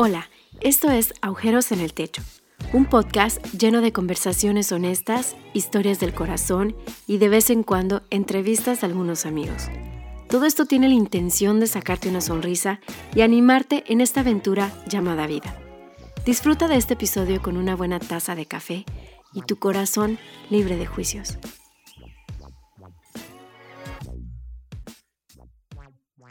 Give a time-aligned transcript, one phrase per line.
[0.00, 2.22] Hola, esto es Agujeros en el Techo,
[2.72, 6.76] un podcast lleno de conversaciones honestas, historias del corazón
[7.08, 9.66] y de vez en cuando entrevistas a algunos amigos.
[10.30, 12.78] Todo esto tiene la intención de sacarte una sonrisa
[13.12, 15.60] y animarte en esta aventura llamada vida.
[16.24, 18.84] Disfruta de este episodio con una buena taza de café
[19.34, 21.38] y tu corazón libre de juicios.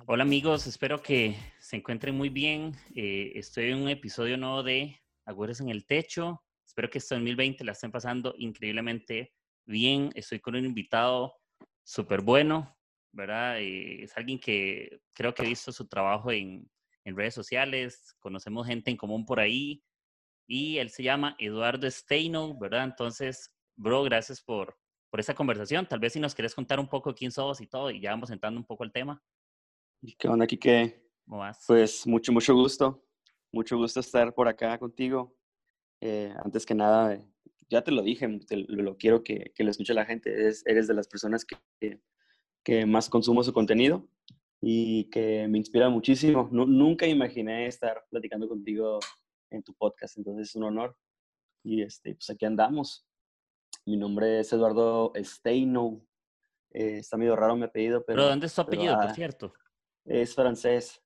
[0.06, 1.36] Hola amigos, espero que
[1.68, 2.72] se encuentren muy bien.
[2.96, 6.42] Eh, estoy en un episodio nuevo de Agüeros en el Techo.
[6.66, 9.34] Espero que este 2020 la estén pasando increíblemente
[9.66, 10.10] bien.
[10.16, 11.36] Estoy con un invitado
[11.84, 12.74] súper bueno,
[13.12, 13.60] ¿verdad?
[13.60, 16.72] Eh, es alguien que creo que he visto su trabajo en,
[17.04, 19.84] en, redes sociales, conocemos gente en común por ahí
[20.48, 22.86] y él se llama Eduardo Steino, ¿verdad?
[22.86, 24.78] Entonces, bro, gracias por,
[25.10, 25.86] por esta conversación.
[25.86, 28.30] Tal vez si nos quieres contar un poco quién sos y todo y ya vamos
[28.30, 29.22] entrando un poco al tema.
[30.18, 31.07] ¿Qué onda, Kike?
[31.28, 33.04] Pues mucho, mucho gusto.
[33.52, 35.36] Mucho gusto estar por acá contigo.
[36.02, 37.22] Eh, antes que nada,
[37.70, 38.28] ya te lo dije,
[38.68, 40.32] lo, quiero que, que, lo escuche la gente.
[40.32, 42.00] Eres, eres de las personas que,
[42.64, 44.08] que, más consumo su contenido
[44.62, 46.48] y que me inspira muchísimo.
[46.52, 49.00] nunca imaginé estar platicando contigo
[49.50, 50.98] en tu podcast, entonces es un honor.
[51.64, 53.06] Y este, pues aquí andamos.
[53.86, 56.06] Mi nombre es Eduardo Steino.
[56.72, 58.18] Eh, está medio raro mi apellido, pero...
[58.18, 59.54] ¿Pero dónde es tu apellido, por ah, cierto?
[60.06, 61.02] Es francés.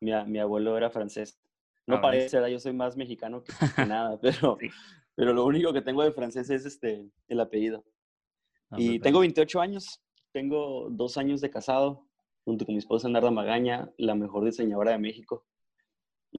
[0.00, 1.38] Mi, mi abuelo era francés.
[1.86, 3.50] No ah, parece, yo soy más mexicano que,
[3.88, 4.58] nada, pero,
[5.14, 7.82] pero lo único que tengo de francés es este, el apellido.
[8.70, 12.06] Ah, y tengo 28 años, tengo dos años de casado,
[12.44, 15.46] junto con mi esposa Narda Magaña, la mejor diseñadora de México.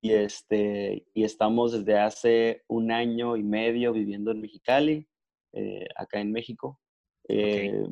[0.01, 5.07] Y, este, y estamos desde hace un año y medio viviendo en Mexicali,
[5.53, 6.79] eh, acá en México,
[7.27, 7.87] eh,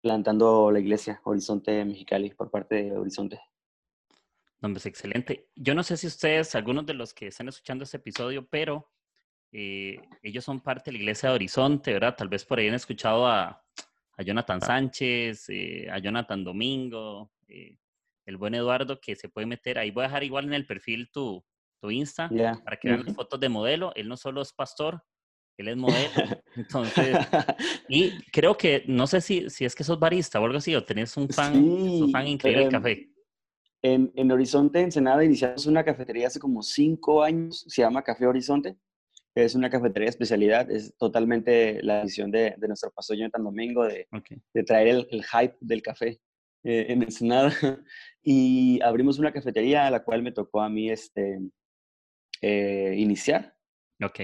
[0.00, 3.40] plantando la iglesia Horizonte Mexicali por parte de Horizonte.
[4.60, 5.48] No, pues excelente.
[5.54, 8.90] Yo no sé si ustedes, algunos de los que están escuchando este episodio, pero
[9.52, 12.16] eh, ellos son parte de la iglesia de Horizonte, ¿verdad?
[12.16, 13.62] Tal vez por ahí han escuchado a,
[14.16, 17.76] a Jonathan Sánchez, eh, a Jonathan Domingo, eh,
[18.26, 19.78] el buen Eduardo, que se puede meter.
[19.78, 21.42] Ahí voy a dejar igual en el perfil tu,
[21.80, 22.28] tu Insta
[22.64, 23.92] para que vean las fotos de modelo.
[23.94, 25.02] Él no solo es pastor,
[25.56, 26.10] él es modelo.
[26.56, 27.16] Entonces,
[27.88, 30.84] y creo que, no sé si, si es que sos barista o algo así, o
[30.84, 33.08] tenés un fan, un fan increíble del café.
[33.82, 38.76] En, en Horizonte, Ensenada, iniciamos una cafetería hace como cinco años, se llama Café Horizonte.
[39.34, 43.84] Es una cafetería de especialidad, es totalmente la visión de, de nuestro pastor Jonathan Domingo
[43.84, 44.08] de,
[44.52, 46.20] de traer el, el, hype del café
[46.64, 47.52] eh, en Ensenada.
[48.30, 51.38] Y abrimos una cafetería a la cual me tocó a mí este,
[52.42, 53.56] eh, iniciar.
[54.04, 54.20] Ok.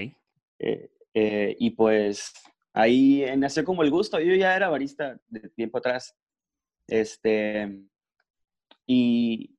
[0.59, 2.31] Eh, y pues
[2.71, 4.19] ahí nació como el gusto.
[4.19, 6.15] Yo ya era barista de tiempo atrás.
[6.87, 7.81] Este,
[8.85, 9.55] y,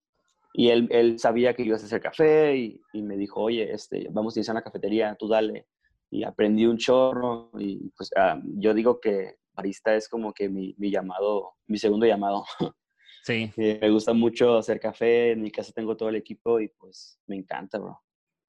[0.52, 4.08] y él, él, sabía que ibas a hacer café y, y, me dijo, oye, este,
[4.10, 5.66] vamos a ir a una cafetería, tú dale.
[6.10, 10.74] Y aprendí un chorro y pues ah, yo digo que barista es como que mi,
[10.78, 12.44] mi llamado, mi segundo llamado.
[13.22, 13.50] Sí.
[13.56, 17.18] Eh, me gusta mucho hacer café, en mi casa tengo todo el equipo y pues
[17.26, 18.00] me encanta, bro.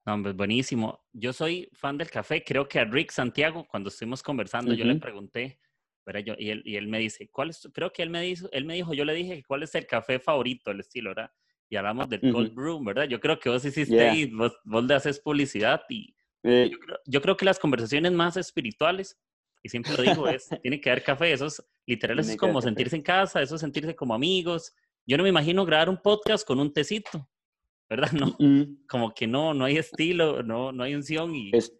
[0.06, 1.00] No, pues buenísimo.
[1.12, 2.44] Yo soy fan del café.
[2.44, 5.58] Creo que a Rick Santiago, cuando estuvimos conversando, yo le pregunté,
[6.24, 7.68] yo, y, él, y él me dice, ¿cuál es?
[7.72, 10.18] Creo que él me, dijo, él me dijo, yo le dije, ¿cuál es el café
[10.18, 11.30] favorito, el estilo, verdad?
[11.68, 13.04] Y hablamos del cold brew, ¿verdad?
[13.04, 17.20] Yo creo que vos hiciste ahí, vos, vos, le haces publicidad y yo, creo, yo,
[17.20, 19.18] creo, que las conversaciones más espirituales,
[19.62, 22.62] y siempre lo digo, es, tiene que haber café, eso es, literal, eso es como
[22.62, 24.72] sentirse en casa, eso es sentirse como amigos.
[25.06, 27.28] Yo no me imagino grabar un podcast con un tecito,
[27.88, 28.10] ¿verdad?
[28.38, 28.38] No,
[28.88, 31.50] como que no, no hay estilo, no, no hay unción y...
[31.54, 31.72] Es,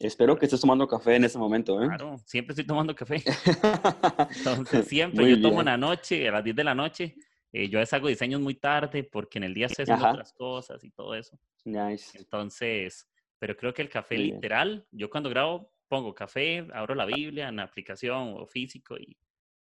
[0.00, 1.86] Espero que estés tomando café en ese momento, ¿eh?
[1.86, 3.16] Claro, siempre estoy tomando café.
[4.34, 7.14] Entonces, siempre yo tomo en la noche, a las 10 de la noche.
[7.52, 10.90] Eh, yo hago diseños muy tarde porque en el día estoy haciendo otras cosas y
[10.90, 11.38] todo eso.
[11.66, 12.16] Nice.
[12.16, 17.48] Entonces, pero creo que el café literal, yo cuando grabo pongo café, abro la Biblia
[17.48, 19.18] en la aplicación o físico y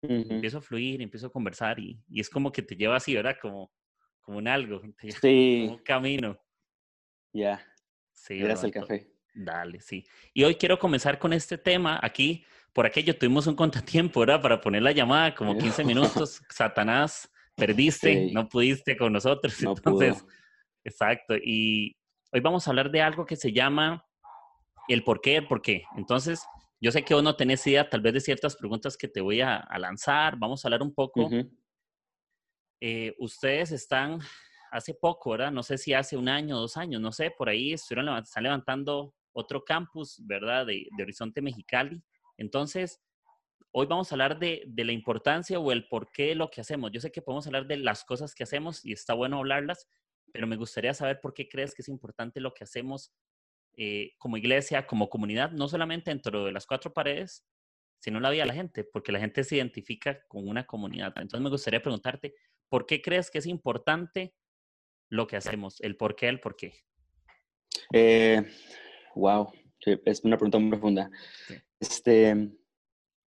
[0.02, 3.36] empiezo a fluir, empiezo a conversar y, y, es como que te lleva así, ¿verdad?
[3.42, 3.72] Como,
[4.20, 4.80] como un algo,
[5.22, 5.62] sí.
[5.62, 6.38] como un camino.
[7.32, 7.66] Ya.
[8.12, 9.20] Sí, Gracias el café.
[9.34, 10.04] Dale, sí.
[10.34, 11.98] Y hoy quiero comenzar con este tema.
[12.03, 14.42] Aquí, por aquello, tuvimos un contratiempo, ¿verdad?
[14.42, 16.42] Para poner la llamada, como 15 minutos.
[16.50, 19.60] Satanás, perdiste, no pudiste con nosotros.
[19.62, 20.32] No Entonces, pudo.
[20.84, 21.34] exacto.
[21.36, 21.97] Y
[22.32, 24.04] hoy vamos a hablar de algo que se llama
[24.88, 25.84] el por qué, el por qué.
[25.97, 26.44] Entonces,
[26.80, 29.41] yo sé que vos no tenés idea tal vez de ciertas preguntas que te voy
[29.41, 30.36] a, a lanzar.
[30.38, 31.26] Vamos a hablar un poco.
[31.26, 31.50] Uh -huh.
[32.80, 34.21] eh, ustedes están
[34.71, 35.50] hace poco, ¿verdad?
[35.53, 39.15] No sé si hace un año, dos años, no sé, por ahí estuvieron, están levantando
[39.32, 40.66] otro campus, ¿verdad?
[40.66, 42.03] De, de, Horizonte Mexicali.
[42.36, 43.00] Entonces,
[43.72, 46.60] hoy vamos a hablar de, de, la importancia o el por qué de lo que
[46.60, 46.91] hacemos.
[46.92, 49.88] Yo sé que podemos hablar de las cosas que hacemos y está bueno hablarlas,
[50.32, 53.12] pero me gustaría saber por qué crees que es importante lo que hacemos
[53.77, 57.47] eh, como iglesia, como comunidad, no solamente dentro de las cuatro paredes,
[58.00, 61.12] sino la vida de la gente, porque la gente se identifica con una comunidad.
[61.16, 62.34] Entonces me gustaría preguntarte,
[62.68, 64.34] ¿por qué crees que es importante
[65.09, 65.80] lo que hacemos?
[65.80, 66.74] El por qué, el por qué.
[67.92, 68.42] Eh,
[69.15, 69.51] wow,
[70.04, 71.10] es una pregunta muy profunda.
[71.78, 72.51] Este,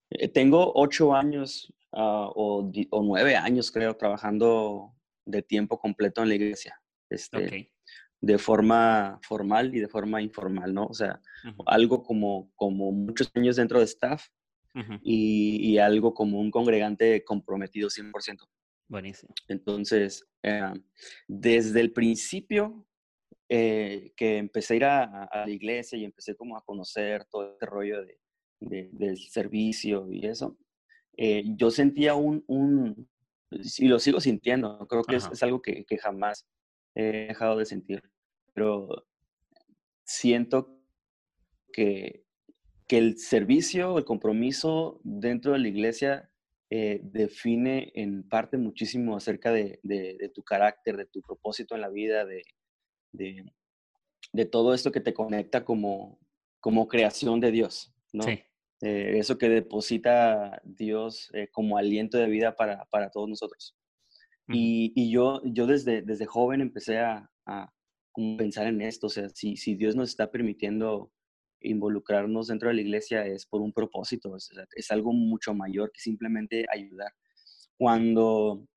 [0.09, 2.71] eh, tengo ocho años ah, o,
[3.03, 4.93] nueve años, creo, trabajando
[5.25, 6.79] de tiempo completo en la iglesia.
[7.09, 7.71] Este,
[8.21, 10.85] De forma formal y de forma informal, ¿no?
[10.85, 11.21] O sea,
[11.65, 14.27] algo como, como muchos años dentro de staff
[15.01, 18.47] y, algo como un congregante comprometido 100%.
[18.87, 19.33] Buenísimo.
[19.47, 20.73] Entonces, eh,
[21.27, 22.85] desde el principio
[23.55, 27.67] eh, que empecé a ir a, la iglesia y empecé como a conocer todo este
[27.67, 28.19] rollo de,
[28.91, 30.57] del servicio y eso,
[31.17, 33.07] eh, yo sentía un, un,
[33.51, 36.47] y lo sigo sintiendo, creo que es, algo que, que, jamás
[36.95, 38.01] he dejado de sentir,
[38.55, 38.89] pero
[40.03, 40.81] siento
[41.71, 42.25] que,
[42.87, 46.31] que el servicio, el compromiso dentro de la iglesia
[46.71, 51.89] eh, define en parte muchísimo acerca de, de, tu carácter, de tu propósito en la
[51.89, 52.41] vida, de,
[53.13, 53.45] de,
[54.51, 56.19] todo esto que te conecta como,
[56.59, 58.23] como creación de Dios, ¿no?
[58.23, 58.41] Sí.
[58.81, 63.77] Eh, eso que deposita Dios eh, como aliento de vida para, para todos nosotros.
[64.49, 67.71] y, y, yo, yo desde, desde joven empecé a, a
[68.37, 71.11] pensar en esto, o sea, si, si Dios nos está permitiendo
[71.61, 76.01] involucrarnos dentro de la iglesia es por un propósito, es, es algo mucho mayor que
[76.01, 77.13] simplemente ayudar.
[77.77, 78.67] Cuando,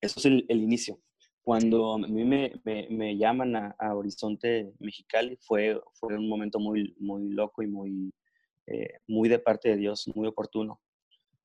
[0.00, 1.00] eso es el, el inicio,
[1.46, 2.60] cuando a mí me,
[2.90, 8.12] me, llaman a, Horizonte Mexicali fue, fue un momento muy, muy loco y muy,
[8.66, 10.80] eh, muy de parte de Dios, muy oportuno.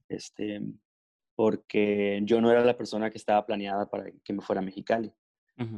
[0.10, 0.60] Este,
[1.36, 5.14] porque yo no era la persona que estaba planeada para que me fuera a Mexicali.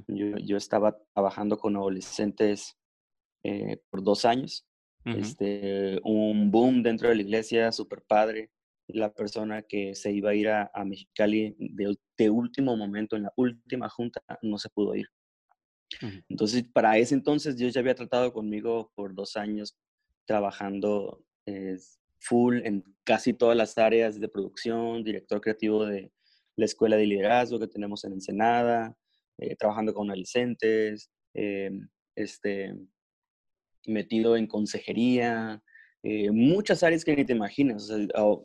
[0.08, 2.78] yo, yo, estaba trabajando con adolescentes
[3.44, 4.66] eh, por dos años.
[5.04, 8.53] este, un boom dentro de la iglesia, súper padre
[8.88, 13.90] la persona que se iba a ir a, Mexicali de, último momento, en la última
[13.90, 15.08] junta, no se pudo ir.
[16.28, 19.78] Entonces, para ese entonces, Dios ya había tratado conmigo por dos años
[20.26, 21.78] trabajando eh,
[22.20, 26.12] full en casi todas las áreas de producción, director creativo de
[26.56, 28.96] la escuela de liderazgo que tenemos en Ensenada,
[29.38, 31.72] eh, trabajando con adolescentes, eh,
[32.16, 32.76] este,
[33.86, 35.62] metido en consejería,
[36.04, 37.90] eh, muchas áreas que ni te imaginas,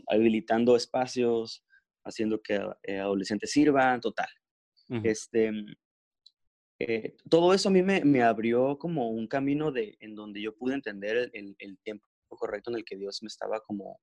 [0.06, 1.64] habilitando espacios,
[2.04, 4.28] haciendo que eh, adolescentes sirvan, total.
[5.02, 5.50] este,
[6.78, 10.56] eh, todo eso a mí me, me, abrió como un camino de, en donde yo
[10.56, 14.00] pude entender el, el, tiempo correcto en el que Dios me estaba como,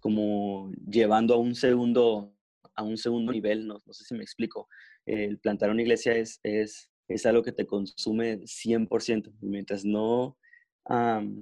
[0.00, 2.34] como llevando a un segundo,
[2.74, 4.66] a un segundo nivel, no, no sé si me explico.
[5.04, 9.30] El plantar una iglesia es, es, es algo que te consume 100%.
[9.42, 10.38] Mientras no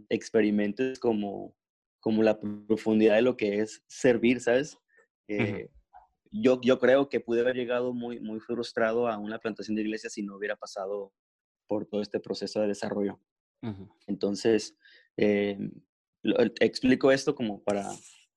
[0.09, 1.55] experimentes como,
[2.01, 4.79] como la profundidad de lo que es servir, ¿sabes?
[5.29, 5.71] Eh,
[6.31, 10.11] yo, yo creo que pude haber llegado muy, muy frustrado a una plantación de iglesia
[10.11, 11.13] si no hubiera pasado
[11.67, 13.21] por todo este proceso de desarrollo.
[14.07, 14.77] Entonces,
[15.17, 15.59] eh,
[16.61, 17.91] explico esto como para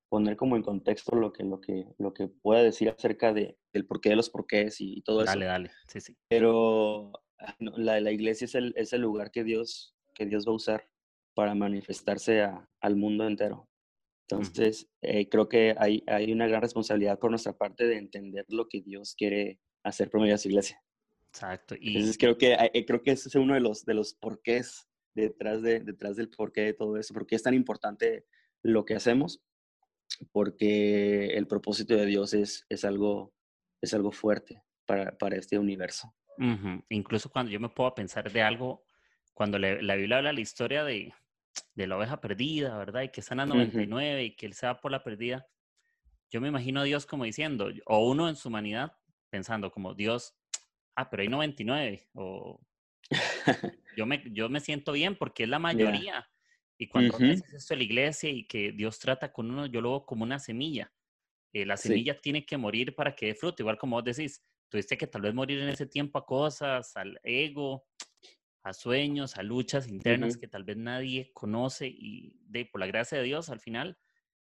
[0.09, 3.85] poner como en contexto lo que, lo que, lo que pueda decir acerca de, del
[3.85, 5.31] porqué de los porqués y, todo eso.
[5.31, 6.17] Dale, dale, sí, sí.
[6.27, 10.51] Pero ah, la, la iglesia es el, es el, lugar que Dios, que Dios va
[10.51, 10.89] a usar
[11.33, 12.47] para manifestarse
[12.81, 13.69] al mundo entero.
[14.29, 18.67] Entonces, eh, creo que hay, hay una gran responsabilidad por nuestra parte de entender lo
[18.67, 20.83] que Dios quiere hacer por medio de su iglesia.
[21.29, 21.75] Exacto.
[21.79, 24.87] Y Entonces, creo que, eh, creo que ese es uno de los, de los porqués
[25.15, 27.13] detrás, de, detrás del porqué de todo eso.
[27.13, 28.25] ¿Por qué es tan importante
[28.61, 29.41] lo que hacemos?
[30.31, 33.33] Porque el propósito de Dios es, es, algo,
[33.81, 36.13] es algo fuerte para, para este universo.
[36.87, 38.85] Incluso cuando yo me puedo pensar de algo,
[39.39, 41.13] cuando la Biblia habla la historia de,
[41.73, 43.03] de la oveja perdida, ¿verdad?
[43.03, 45.47] Y que están a 99 y que él se va por la perdida.
[46.29, 48.91] Yo me imagino a Dios como diciendo, o uno en su humanidad
[49.29, 50.35] pensando como Dios,
[50.97, 52.59] ah, pero hay 99, o
[53.95, 56.29] yo me, yo me siento bien porque es la mayoría.
[56.77, 60.05] Y cuando uh esto la iglesia y que Dios trata con uno, yo lo veo
[60.05, 60.91] como una semilla.
[61.53, 64.97] Eh, la semilla tiene que morir para que dé fruto, igual como vos decís, tuviste
[64.97, 67.85] que tal vez morir en ese tiempo a cosas, al ego,
[68.69, 73.17] a sueños, a luchas internas que tal vez nadie conoce y de por la gracia
[73.17, 73.97] de Dios al final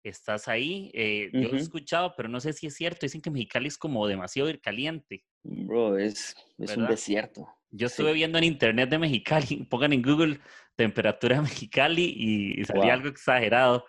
[0.03, 0.91] estás ahí.
[0.93, 4.08] Eh, yo he escuchado, pero no sé si es cierto, dicen que Mexicali es como
[4.08, 5.24] demasiado caliente.
[5.43, 7.48] Bro, es, es un desierto.
[7.72, 10.39] Yo estuve viendo en internet de Mexicali, pongan en Google
[10.75, 13.86] temperatura Mexicali y, salía algo exagerado,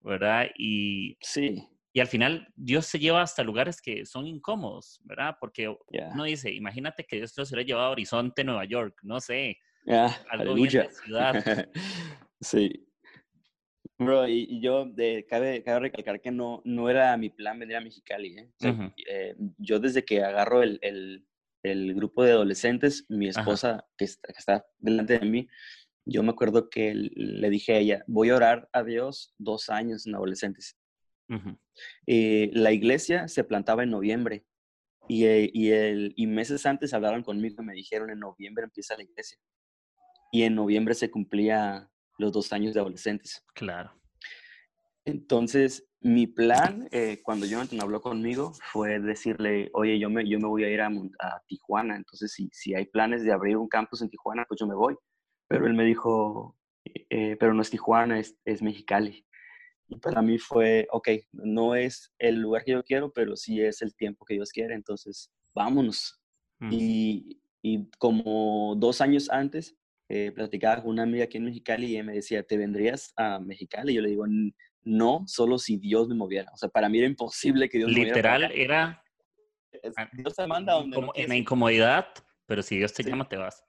[0.00, 0.46] ¿verdad?
[0.56, 1.66] Y sí.
[1.96, 5.36] Y al final Dios se lleva hasta lugares que son incómodos, ¿verdad?
[5.38, 9.58] Porque uno dice, imagínate que Dios te hubiera llevado a Horizonte, Nueva York, no sé,
[9.86, 11.34] algo bien de ciudad.
[12.40, 12.84] sí.
[13.96, 17.80] Bro, y, yo de, cabe, cabe, recalcar que no, no era mi plan venir a
[17.80, 18.38] Mexicali.
[18.38, 18.50] ¿eh?
[19.06, 21.24] eh yo desde que agarro el, el,
[21.62, 25.46] el, grupo de adolescentes, mi esposa que está, que está, delante de mí,
[26.04, 30.08] yo me acuerdo que le dije a ella, voy a orar a Dios dos años
[30.08, 30.76] en adolescentes.
[32.06, 34.44] Eh, la iglesia se plantaba en noviembre
[35.08, 38.96] y, eh, y, el, y meses antes hablaron conmigo y me dijeron en noviembre empieza
[38.96, 39.38] la iglesia.
[40.32, 41.88] Y en noviembre se cumplía
[42.18, 43.44] los dos años de adolescentes.
[43.54, 43.92] Claro.
[45.04, 50.48] Entonces, mi plan, eh, cuando Jonathan habló conmigo, fue decirle, oye, yo me, yo me
[50.48, 54.00] voy a ir a, a Tijuana, entonces si, si hay planes de abrir un campus
[54.02, 54.96] en Tijuana, pues yo me voy.
[55.46, 56.56] Pero él me dijo,
[57.38, 59.26] pero no es Tijuana, es, es Mexicali.
[59.88, 63.82] Y para mí fue, ok, no es el lugar que yo quiero, pero sí es
[63.82, 66.20] el tiempo que Dios quiere, entonces vámonos.
[66.58, 66.70] Mm.
[66.72, 69.76] Y, y, como dos años antes,
[70.08, 73.38] eh, platicaba con una amiga aquí en Mexicali y ella me decía, ¿te vendrías a
[73.38, 73.92] Mexicali?
[73.92, 74.24] Y yo le digo,
[74.84, 76.50] no, solo si Dios me moviera.
[76.52, 78.16] O sea, para mí era imposible que Dios me moviera.
[78.16, 79.00] Literal era...
[80.12, 82.06] Dios te manda donde como En la incomodidad,
[82.46, 83.64] pero si Dios te llama, te vas.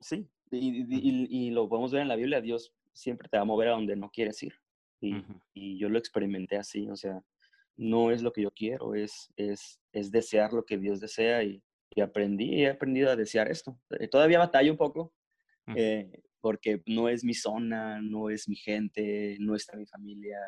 [0.00, 3.46] Sí, y, y, y, lo podemos ver en la Biblia, Dios siempre te va a
[3.46, 4.54] mover a donde no quieres ir.
[5.00, 7.22] Y, yo lo experimenté así, o sea,
[7.76, 11.62] no es lo que yo quiero, es, es, es desear lo que Dios desea y,
[11.90, 13.78] y aprendí, he aprendido a desear esto.
[14.00, 15.14] Eh, todavía batallo un poco,
[15.76, 20.38] eh, porque no es mi zona, no es mi gente, no está mi familia,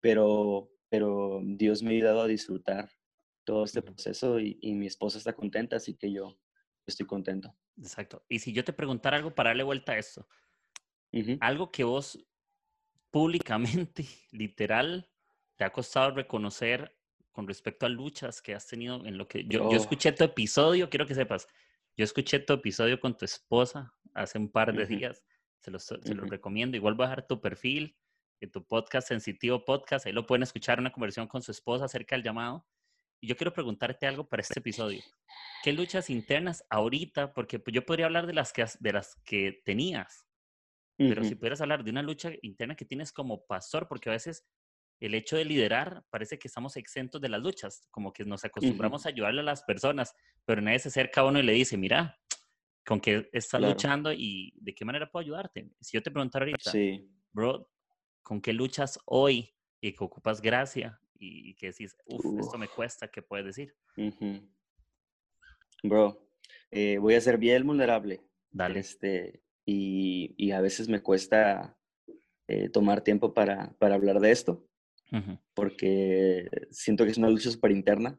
[0.00, 2.90] pero, pero Dios me ha ayudado a disfrutar
[3.44, 6.38] todo este proceso y, y mi esposa está contenta, así que yo
[6.86, 7.54] estoy contento.
[7.76, 8.24] Exacto.
[8.28, 10.26] Y si yo te preguntara algo para darle vuelta a esto,
[11.40, 12.18] algo que vos
[13.10, 15.08] públicamente, literal,
[15.56, 16.96] te ha costado reconocer
[17.32, 20.90] con respecto a luchas que has tenido en lo que yo, yo escuché tu episodio,
[20.90, 21.46] quiero que sepas,
[21.96, 25.24] yo escuché tu episodio con tu esposa hace un par de días,
[25.60, 27.96] se los, se los recomiendo, igual dejar tu perfil,
[28.40, 32.16] en tu podcast, Sensitivo Podcast, ahí lo pueden escuchar una conversación con su esposa acerca
[32.16, 32.66] del llamado.
[33.20, 35.02] Y yo quiero preguntarte algo para este episodio.
[35.64, 37.32] ¿Qué luchas internas ahorita?
[37.32, 40.27] Porque pues, yo podría hablar de las que, de las que tenías,
[40.98, 44.44] pero si pudieras hablar de una lucha interna que tienes como pastor, porque a veces
[45.00, 49.06] el hecho de liderar parece que estamos exentos de las luchas, como que nos acostumbramos
[49.06, 50.14] a ayudarle a las personas,
[50.44, 52.18] pero nadie se acerca a uno y le dice, mira,
[52.84, 55.70] ¿con qué estás luchando y de qué manera puedo ayudarte?
[55.80, 56.72] Si yo te preguntara ahorita,
[57.32, 57.70] bro,
[58.22, 63.08] ¿con qué luchas hoy y que ocupas gracia y, que decís, uff, esto me cuesta,
[63.08, 63.76] ¿qué puedes decir?
[65.82, 66.28] Bro,
[66.70, 68.20] eh, voy a ser bien vulnerable.
[68.50, 68.80] Dale.
[68.80, 71.76] Este, y, a veces me cuesta
[72.48, 74.66] eh, tomar tiempo para, para, hablar de esto,
[75.54, 78.18] porque siento que es una lucha súper interna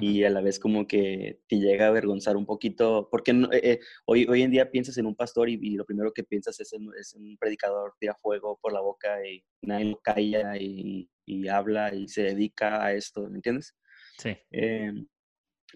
[0.00, 3.80] y a la vez como que te llega a avergonzar un poquito, porque eh, eh,
[4.04, 6.88] hoy, hoy en día piensas en un pastor y, lo primero que piensas es en,
[6.98, 11.92] es un predicador, tira fuego por la boca y nadie lo calla y, y habla
[11.94, 13.74] y se dedica a esto, ¿me entiendes?
[14.18, 14.36] Sí.
[14.52, 15.08] Em,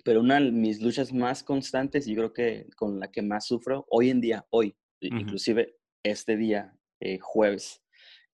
[0.04, 3.84] pero una de mis luchas más constantes, y creo que con la que más sufro
[3.90, 4.76] hoy en día, hoy,
[5.08, 7.82] inclusive este día, eh, jueves,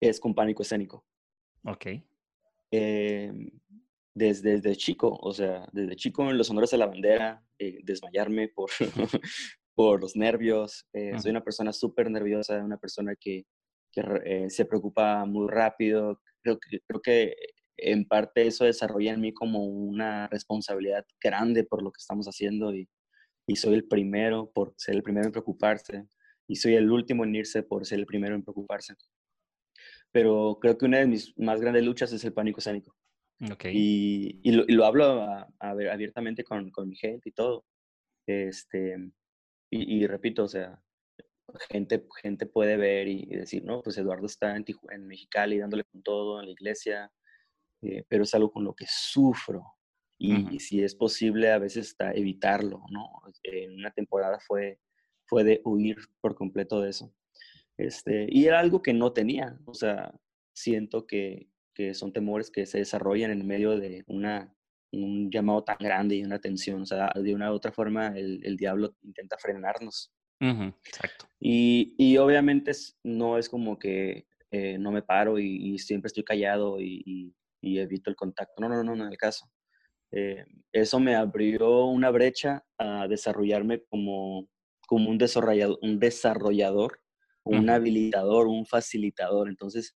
[0.00, 1.04] es con pánico escénico.
[1.64, 1.86] Ok.
[2.70, 3.50] Em,
[4.14, 8.48] desde, desde, chico, o sea, desde chico en los honores de la bandera, eh, desmayarme
[8.48, 8.70] por,
[9.74, 10.86] por los nervios.
[10.92, 13.44] Eh, soy una persona súper nerviosa, una persona que,
[13.92, 16.20] que se preocupa muy rápido.
[16.42, 17.34] Creo que, creo que
[17.76, 22.74] en parte eso desarrolla en mí como una responsabilidad grande por lo que estamos haciendo
[22.74, 22.88] y,
[23.46, 26.06] y soy el primero por ser el primero en preocuparse
[26.50, 28.96] y soy el último en irse por ser el primero en preocuparse.
[30.10, 32.96] Pero creo que una de mis más grandes luchas es el pánico escénico.
[33.52, 33.72] Okay.
[33.72, 35.24] Y, y, lo, hablo
[35.60, 37.64] abiertamente con, con, mi gente y todo.
[38.26, 38.96] Este,
[39.70, 40.82] y, repito, o sea,
[41.68, 46.02] gente, gente puede ver y, decir, no, pues Eduardo está en, en Mexicali dándole con
[46.02, 47.12] todo en la iglesia,
[47.82, 49.62] eh, pero es algo con lo que sufro.
[50.18, 53.22] Y, si es posible, a veces está evitarlo, ¿no?
[53.44, 54.80] En una temporada fue
[55.30, 57.14] fue de huir por completo de eso.
[57.78, 60.12] Este, y era algo que no tenía, o sea,
[60.52, 64.52] siento que, que son temores que se desarrollan en medio de una,
[64.92, 68.40] un llamado tan grande y una tensión, o sea, de una u otra forma el,
[68.44, 70.12] el diablo intenta frenarnos.
[70.40, 71.26] exacto.
[71.38, 72.72] Y, y, obviamente
[73.04, 77.32] no es como que eh, no me paro y, siempre estoy callado y,
[77.62, 78.60] y, evito el contacto.
[78.60, 79.48] No, no, no, no, en el caso.
[80.12, 84.48] Eh, eso me abrió una brecha a desarrollarme como,
[84.90, 87.00] como un desarrollador, un, desarrollador,
[87.44, 89.48] un habilitador, un facilitador.
[89.48, 89.94] Entonces,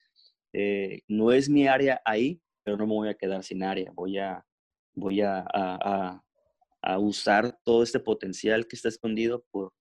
[0.53, 4.19] eh, no es mi área ahí, pero no me voy a quedar sin área, voy
[4.19, 4.45] a,
[4.93, 9.73] voy a, a, usar todo este potencial que está escondido por,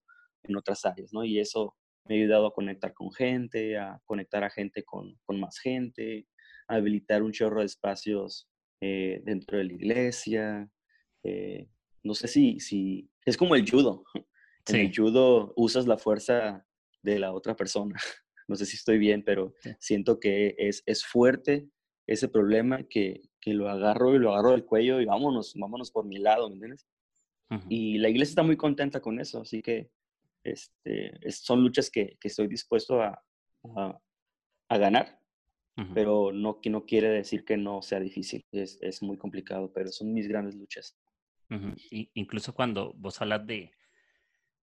[0.45, 1.27] en otras áreas, ¿no?
[1.27, 1.77] Y eso
[2.07, 6.27] me ha ayudado a conectar con gente, a conectar a gente con, con más gente,
[6.69, 8.49] a habilitar un chorro de espacios
[8.81, 10.71] eh, dentro de la iglesia.
[11.23, 11.69] Eh,
[12.03, 14.05] no sé si, si, es como el judo.
[14.69, 16.65] En el judo usas la fuerza
[17.03, 17.95] de la otra persona.
[18.49, 21.71] No sé si estoy bien, pero siento que es, es fuerte
[22.09, 26.05] ese problema que, que lo agarro y lo agarro del cuello y vámonos, vámonos por
[26.05, 26.87] mi lado, ¿me entiendes?
[27.69, 29.91] Y la iglesia está muy contenta con eso, así que
[30.43, 33.23] este, son luchas que, que estoy dispuesto a,
[34.69, 35.21] a, ganar,
[35.95, 39.89] pero no, que no quiere decir que no sea difícil, es, es muy complicado, pero
[39.89, 40.99] son mis grandes luchas.
[41.91, 43.71] incluso cuando vos hablas de,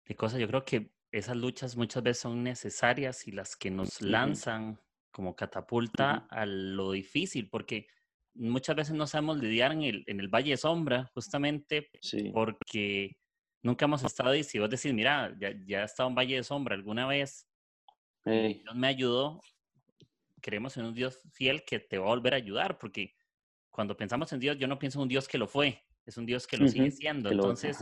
[0.04, 4.02] de cosas, yo creo que esas luchas muchas veces son necesarias y las que nos
[4.02, 4.80] lanzan
[5.10, 7.86] como catapulta a lo difícil, porque
[8.34, 11.88] muchas veces no sabemos lidiar en el, en el Valle de Sombra, justamente
[12.32, 13.16] porque
[13.62, 14.42] nunca hemos estado ahí.
[14.42, 17.48] Si vos decís, mira, ya, ya he estado en Valle de Sombra alguna vez,
[18.24, 19.40] Dios me ayudó,
[20.40, 23.14] creemos en un Dios fiel que te va a volver a ayudar, porque
[23.70, 26.26] cuando pensamos en Dios, yo no pienso en un Dios que lo fue, es un
[26.26, 27.30] Dios que lo sigue siendo.
[27.30, 27.78] Entonces,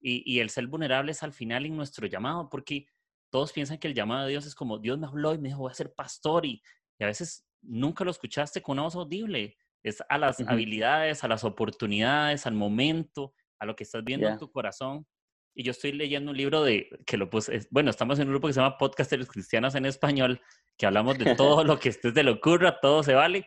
[0.00, 2.86] y, y, el ser vulnerable es al final en nuestro llamado, porque
[3.30, 5.60] todos piensan que el llamado de Dios es como, Dios me habló y me dijo,
[5.60, 6.62] voy a ser pastor, y,
[6.98, 9.56] y a veces nunca lo escuchaste con una voz audible.
[9.82, 14.38] Es a las habilidades, a las oportunidades, al momento, a lo que estás viendo en
[14.38, 15.06] tu corazón.
[15.54, 18.48] Y yo estoy leyendo un libro de, que lo puse, bueno, estamos en un grupo
[18.48, 20.40] que se llama Podcasters Cristianos en Español,
[20.76, 23.46] que hablamos de todo lo que estés de locura, todo se vale.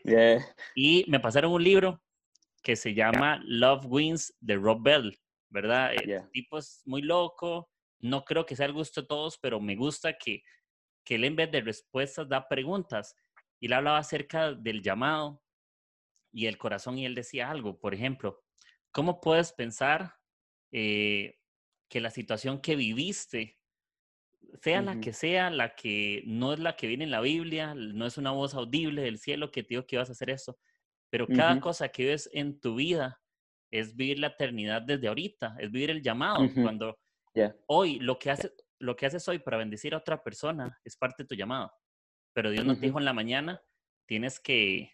[0.75, 2.01] Y me pasaron un libro
[2.62, 5.18] que se llama Love Wins de Rob Bell,
[5.50, 5.94] ¿verdad?
[5.94, 9.75] El tipo es muy loco, no creo que sea el gusto de todos, pero me
[9.75, 10.44] gusta que,
[11.04, 13.16] que él en vez de respuestas da preguntas.
[13.60, 15.42] Y él hablaba acerca del llamado,
[16.32, 17.80] y el corazón y él decía algo.
[17.80, 18.44] Por ejemplo,
[18.92, 20.13] ¿cómo puedes pensar
[20.72, 21.39] eh,
[21.89, 23.58] que la situación que viviste,
[24.62, 28.06] sea la que sea, la que no es la que viene en la Biblia, no
[28.06, 30.58] es una voz audible del cielo que te dijo que ibas a hacer eso,
[31.10, 33.19] pero cada cosa que ves en tu vida
[33.71, 36.47] es vivir la eternidad desde ahorita, es vivir el llamado.
[36.53, 36.97] Cuando
[37.67, 41.23] hoy lo que, haces, lo que haces hoy para bendecir a otra persona es parte
[41.23, 41.71] de tu llamado,
[42.34, 43.62] pero Dios no te dijo en la mañana,
[44.08, 44.91] tienes que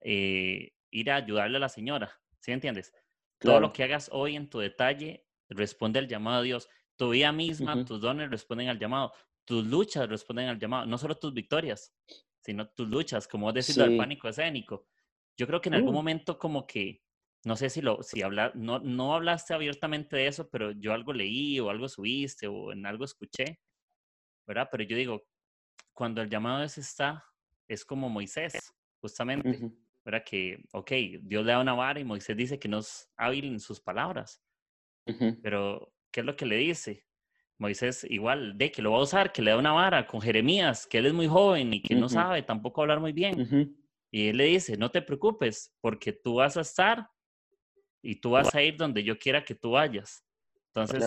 [0.00, 2.92] eh, ir a ayudarle a la señora, ¿sí entiendes?
[3.38, 6.68] Todo lo que hagas hoy en tu detalle responde al llamado de Dios.
[6.96, 9.12] Tu vida misma, tus dones responden al llamado.
[9.44, 10.86] Tus luchas responden al llamado.
[10.86, 11.94] No solo tus victorias,
[12.40, 13.78] sino tus luchas, como sí.
[13.78, 14.86] del pánico escénico.
[15.36, 15.94] Yo creo que en algún uh.
[15.94, 17.02] momento como que,
[17.44, 21.12] no sé si lo, si habla, no, no hablaste abiertamente de eso, pero yo algo
[21.12, 23.60] leí o algo subiste o en algo escuché,
[24.46, 24.68] ¿verdad?
[24.70, 25.26] Pero yo digo,
[25.92, 27.24] cuando el llamado es está,
[27.68, 29.72] es como Moisés, justamente.
[30.04, 30.22] ¿verdad?
[30.24, 30.90] Que, ok,
[31.22, 34.42] Dios le da una vara y Moisés dice que no es hábil en sus palabras.
[35.42, 37.06] Pero, ¿qué es lo que le dice?
[37.58, 40.86] Moisés igual, de que lo va a usar, que le da una vara con Jeremías,
[40.86, 43.76] que él es muy joven y que no sabe tampoco hablar muy bien.
[44.10, 47.08] Y él le dice, no te preocupes, porque tú vas a estar
[48.04, 50.24] y tú vas a ir donde yo quiera que tú vayas.
[50.74, 51.02] Entonces,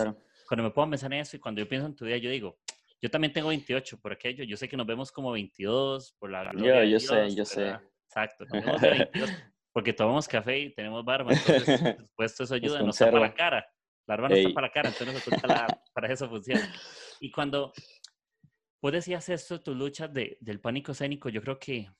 [0.46, 2.58] cuando me puedo pensar en eso y cuando yo pienso en tu vida, yo digo,
[3.00, 6.50] yo también tengo 28 por aquello, yo sé que nos vemos como 22 por la
[6.50, 7.76] gloria Yo, yo sé, yo sé.
[8.06, 8.46] Exacto,
[9.72, 13.66] porque tomamos café y tenemos barba, entonces, supuesto, eso ayuda, nos tapa la cara.
[14.06, 16.72] La barba no está para la cara, entonces la, para eso funciona.
[17.20, 17.72] Y cuando
[18.80, 21.90] vos decías esto, tu lucha de, del pánico escénico, yo creo que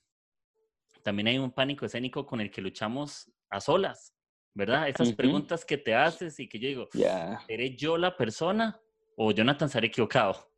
[1.03, 4.15] también hay un pánico escénico con el que luchamos a solas,
[4.53, 4.89] ¿verdad?
[4.89, 6.89] Esas preguntas que te haces y que yo digo,
[7.47, 8.79] ¿seré yo la persona
[9.15, 10.51] o Jonathan será equivocado?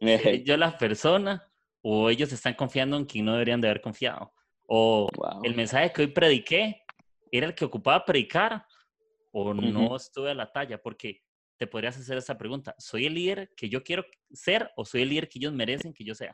[0.00, 1.50] ¿Seré yo la persona
[1.82, 4.32] o ellos están confiando en quien no deberían de haber confiado?
[4.66, 5.08] O
[5.42, 6.82] el mensaje que hoy prediqué
[7.32, 8.64] era el que ocupaba predicar
[9.32, 11.22] o no estuve a la talla, porque
[11.56, 15.08] te podrías hacer esa pregunta, ¿soy el líder que yo quiero ser o soy el
[15.08, 16.32] líder que ellos merecen que yo sea?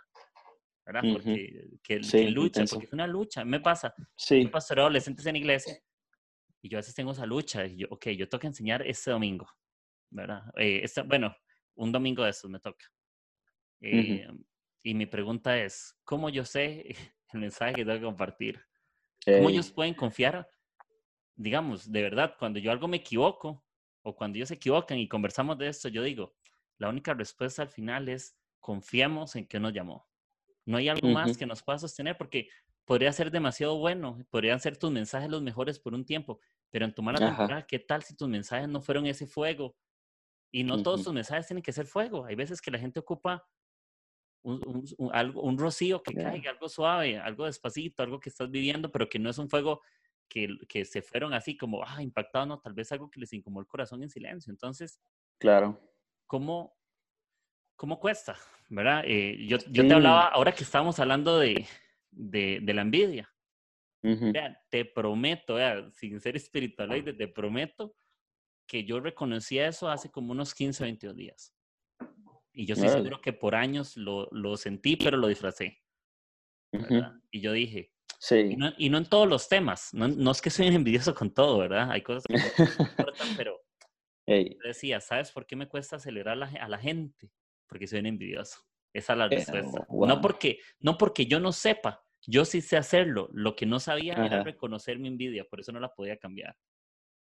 [0.84, 1.02] ¿Verdad?
[1.12, 1.98] Porque que,
[2.30, 3.94] lucha, porque es una lucha, me pasa.
[4.16, 4.46] Sí.
[4.48, 5.78] Pastor adolescentes en iglesia
[6.64, 9.10] y yo a veces tengo esa lucha y yo, ok, yo tengo que enseñar este
[9.10, 9.46] domingo,
[10.08, 10.44] ¿verdad?
[10.56, 11.36] Eh, bueno,
[11.74, 12.86] un domingo de esos me toca.
[13.82, 14.26] Eh,
[14.82, 16.96] y mi pregunta es, ¿cómo yo sé
[17.34, 18.60] el mensaje que tengo que compartir.
[19.26, 20.48] ¿Cómo ellos pueden confiar?
[21.34, 23.62] Digamos, de verdad, cuando yo algo me equivoco
[24.02, 26.34] o cuando ellos se equivocan y conversamos de esto, yo digo,
[26.78, 30.08] la única respuesta al final es confiamos en que nos llamó.
[30.64, 32.48] No hay algo más que nos pueda sostener porque
[32.84, 36.40] podría ser demasiado bueno, podrían ser tus mensajes los mejores por un tiempo,
[36.74, 39.76] pero en tu mala temporada, ¿qué tal si tus mensajes no fueron ese fuego?
[40.50, 42.24] Y no todos tus mensajes tienen que ser fuego.
[42.24, 43.48] Hay veces que la gente ocupa
[44.42, 49.08] un, algo, un rocío que caiga, algo suave, algo despacito, algo que estás viviendo, pero
[49.08, 49.82] que no es un fuego
[50.28, 53.60] que, que se fueron así como, ah, impactados, no, tal vez algo que les incomodó
[53.60, 54.50] el corazón en silencio.
[54.50, 54.98] Entonces,
[55.38, 55.80] claro.
[56.26, 56.76] ¿Cómo,
[57.76, 58.36] cómo cuesta?
[58.68, 59.04] ¿Verdad?
[59.06, 61.68] Eh, yo, yo te hablaba, ahora que estábamos hablando de,
[62.10, 63.32] de, de la envidia.
[64.70, 65.56] Te prometo,
[65.92, 67.96] sin ser espiritual, te prometo
[68.66, 71.54] que yo reconocía eso hace como unos 15, 22 días.
[72.52, 75.82] Y yo estoy seguro que por años lo, lo sentí, pero lo disfracé.
[77.30, 78.36] Y yo dije, sí.
[78.50, 81.32] y, no, y, no, en todos los temas, no, no, es que soy envidioso con
[81.32, 81.90] todo, ¿verdad?
[81.90, 83.60] Hay cosas que no importan, pero
[84.26, 87.30] decía, ¿sabes por qué me cuesta acelerar a la gente?
[87.66, 88.58] Porque soy un envidioso.
[88.92, 89.86] Esa es la respuesta.
[89.90, 93.28] No, porque, no porque yo no sepa, yo sí sé hacerlo.
[93.32, 96.56] Lo que no sabía era reconocer mi envidia, por eso no la podía cambiar.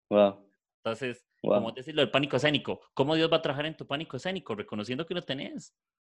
[0.10, 0.50] Wow.
[0.84, 2.82] Entonces, como decirlo, el pánico escénico.
[2.94, 4.56] ¿Cómo Dios va a trabajar en tu pánico escénico?
[4.56, 5.74] Reconociendo que lo tenés.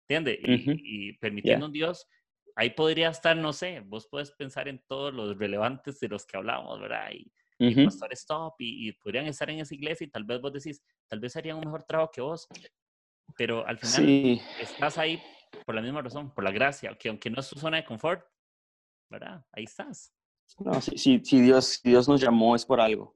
[0.08, 0.38] ¿Entiendes?
[0.42, 2.06] y, permitiendo a un Dios.
[2.54, 6.36] Ahí podría estar, no sé, vos puedes pensar en todos los relevantes de los que
[6.36, 7.10] hablamos, ¿verdad?
[7.12, 11.20] Y, pastor stop y, podrían estar en esa iglesia y tal vez vos decís, tal
[11.20, 12.48] vez harían un mejor trabajo que vos.
[13.36, 15.22] Pero al final estás ahí
[15.64, 18.24] por la misma razón, por la gracia, que aunque no es tu zona de confort,
[19.10, 19.44] ¿verdad?
[19.52, 20.12] Ahí estás.
[20.58, 23.14] No, sí, sí, sí Dios, si Dios nos llamó es por algo.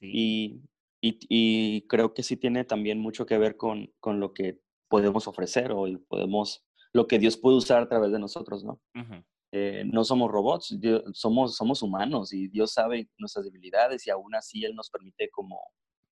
[0.00, 0.10] Sí.
[0.12, 0.62] Y
[1.04, 5.72] y, creo que sí tiene también mucho que ver con, con lo que podemos ofrecer
[5.72, 8.80] o podemos, lo que Dios puede usar a través de nosotros, ¿no?
[9.50, 10.78] Eh, no somos robots,
[11.12, 15.60] somos, somos humanos y Dios sabe nuestras debilidades y aún así Él nos permite como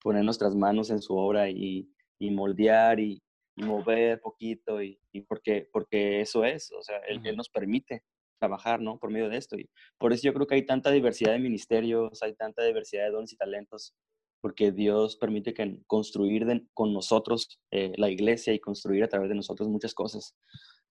[0.02, 3.22] poner nuestras manos en su obra y, y moldear y,
[3.56, 8.02] y, mover poquito y, y, porque, porque eso es, o sea, él, él, nos permite
[8.40, 8.98] trabajar, ¿no?
[8.98, 12.22] Por medio de esto y por eso yo creo que hay tanta diversidad de ministerios,
[12.22, 13.94] hay tanta diversidad de dones y talentos
[14.40, 19.34] porque Dios permite que construir con nosotros eh, la iglesia y construir a través de
[19.34, 20.34] nosotros muchas cosas.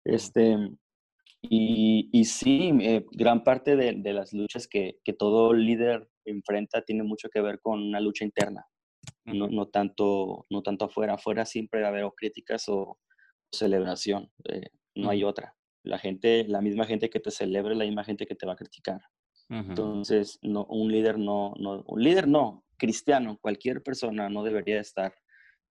[0.06, 0.56] Este,
[1.42, 6.82] y, y sí, eh, gran parte de, de las luchas que, que, todo líder enfrenta
[6.84, 8.66] tiene mucho que ver con una lucha interna,
[9.26, 11.14] no, no, tanto, no tanto afuera.
[11.14, 12.98] Afuera siempre va a haber o críticas o
[13.52, 15.56] celebración, eh, no hay otra.
[15.84, 18.58] La gente, la misma gente que te celebre, la misma gente que te va a
[18.58, 19.02] criticar.
[19.50, 25.12] Entonces, no, un líder no, no, un líder no, cristiano, cualquier persona no debería estar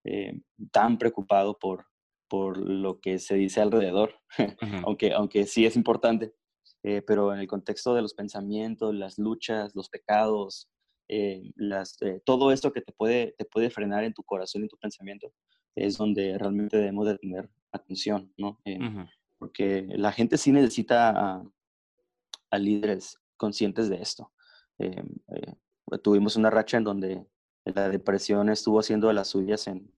[0.05, 0.41] eh,
[0.73, 1.87] tan preocupado por,
[2.29, 4.15] por lo que se dice alrededor,
[4.85, 6.35] aunque, aunque sí es importante,
[6.83, 10.69] eh, pero en el contexto de los pensamientos, las luchas, los pecados,
[11.09, 14.77] eh, las, todo esto que te puede, te puede frenar en tu corazón y tu
[14.77, 15.33] pensamiento,
[15.77, 18.59] es donde realmente debemos de tener atención, ¿no?
[19.39, 21.43] Porque la gente sí necesita a,
[22.51, 24.33] a líderes conscientes de esto
[25.97, 27.25] tuvimos una racha en donde
[27.65, 29.91] la depresión estuvo haciendo de las suyas en,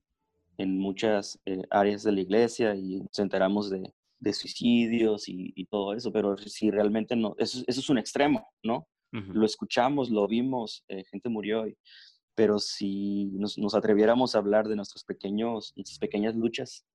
[0.57, 5.65] en muchas eh, áreas de la iglesia y nos enteramos de, de suicidios y, y,
[5.65, 8.87] todo eso, pero si realmente no, eso, eso es un extremo, ¿no?
[9.13, 11.77] Lo escuchamos, lo vimos, eh, gente murió, y,
[12.33, 16.85] pero si nos, nos, atreviéramos a hablar de nuestros pequeños, nuestras pequeñas luchas,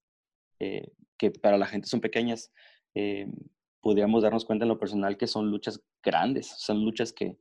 [0.58, 2.52] eh, que para la gente son pequeñas,
[3.80, 7.36] podríamos darnos cuenta en lo personal que son luchas grandes, son luchas que,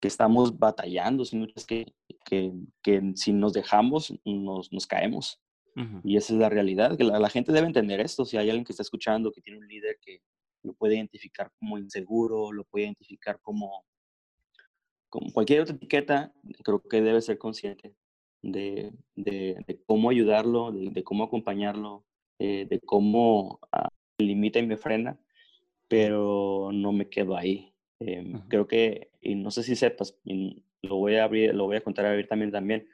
[0.00, 1.92] que estamos batallando, sino que,
[2.24, 2.52] que,
[2.82, 5.40] que si nos dejamos, nos, nos caemos.
[6.04, 8.24] Y esa es la realidad, que la, gente debe entender esto.
[8.24, 10.20] Si hay alguien que está escuchando, que tiene un líder que
[10.62, 13.84] lo puede identificar como inseguro, lo puede identificar como,
[15.08, 17.94] como cualquier otra etiqueta, creo que debe ser consciente
[18.42, 22.04] de, de, cómo ayudarlo, de, cómo acompañarlo,
[22.40, 25.20] eh, de cómo ah, limita y me frena,
[25.88, 27.74] pero no me quedo ahí.
[28.00, 31.82] Em, creo que, y no sé si sepas, lo voy a abrir, lo voy a
[31.82, 32.88] contar a abrir también también.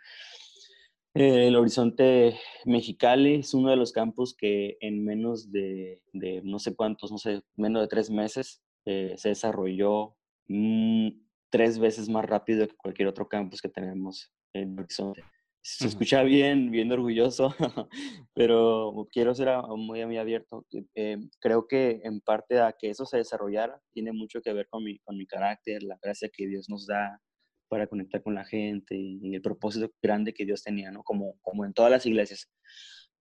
[1.14, 6.58] Eh, el Horizonte Mexicali es uno de los campos que en menos de, de no
[6.58, 10.16] sé cuántos, no sé, menos de tres meses eh, se desarrolló
[10.48, 11.10] mm,
[11.50, 15.22] tres veces más rápido que cualquier otro campus que tenemos en Horizonte
[15.66, 17.52] se escucha bien, bien orgulloso,
[18.34, 20.64] pero quiero ser muy, muy abierto.
[20.94, 24.84] Eh, creo que en parte a que eso se desarrollara tiene mucho que ver con
[24.84, 27.20] mi, con mi carácter, la gracia que Dios nos da
[27.68, 31.02] para conectar con la gente y, el propósito grande que Dios tenía, ¿no?
[31.02, 32.48] Como, como en todas las iglesias.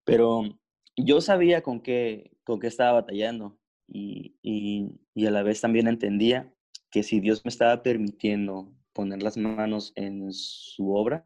[0.03, 0.43] Pero
[0.95, 5.88] yo sabía con qué, con qué estaba batallando y, y, y a la vez también
[5.88, 6.53] entendía
[6.91, 11.25] que si Dios me estaba permitiendo poner las manos en su obra,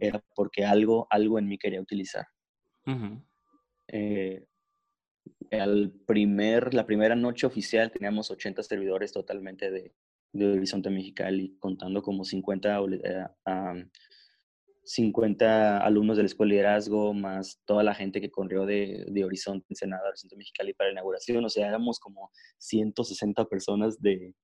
[0.00, 2.26] era porque algo, algo en mí quería utilizar.
[3.88, 4.46] Eh,
[6.06, 9.94] primer, la primera noche oficial teníamos 80 servidores totalmente de,
[10.32, 13.26] de Horizonte Mexicali, contando como 50 eh,
[14.82, 19.24] 50 alumnos de la Escuela de Liderazgo, más toda la gente que corrió de, de
[19.24, 21.44] Horizonte, Ensenada, Horizonte Mexicali para la inauguración.
[21.44, 24.34] O sea, éramos como 160 personas de,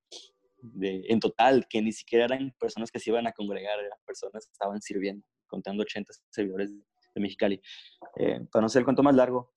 [0.61, 4.47] de, en total, que ni siquiera eran personas que se iban a congregar, eran personas
[4.47, 7.61] que estaban sirviendo, contando 80 servidores de Mexicali.
[8.17, 9.53] Eh, para no ser el cuento más largo,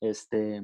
[0.00, 0.62] este,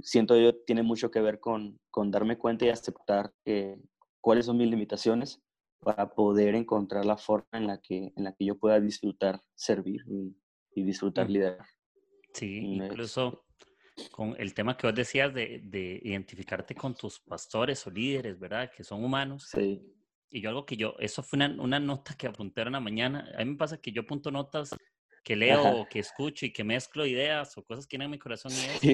[0.00, 3.78] siento yo tiene mucho que ver con, con darme cuenta y aceptar que,
[4.20, 5.42] cuáles son mis limitaciones
[5.80, 10.02] para poder encontrar la forma en la que, en la que yo pueda disfrutar servir
[10.06, 10.34] y,
[10.74, 11.66] disfrutar liderar.
[12.32, 13.44] Sí, incluso
[14.10, 18.70] con el tema que vos decías de, de, identificarte con tus pastores o líderes, ¿verdad?
[18.74, 19.48] Que son humanos.
[19.50, 19.82] Sí.
[20.32, 23.30] Y yo algo que yo, eso fue una, una nota que apunté en la mañana.
[23.36, 24.70] A mí me pasa que yo apunto notas
[25.22, 28.18] que leo o que escucho y que mezclo ideas o cosas que tienen en mi
[28.18, 28.88] corazón y es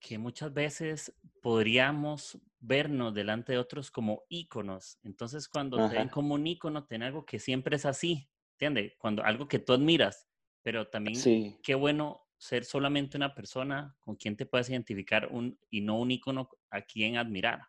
[0.00, 4.98] que muchas veces podríamos vernos delante de otros como íconos.
[5.02, 8.94] Entonces, cuando te ven como un ícono, ten algo que siempre es así, ¿entiendes?
[8.98, 10.28] Cuando algo que tú admiras,
[10.62, 11.16] pero también
[11.62, 16.10] qué bueno ser solamente una persona con quien te puedes identificar un, y no un
[16.10, 17.62] ícono a quien admirar.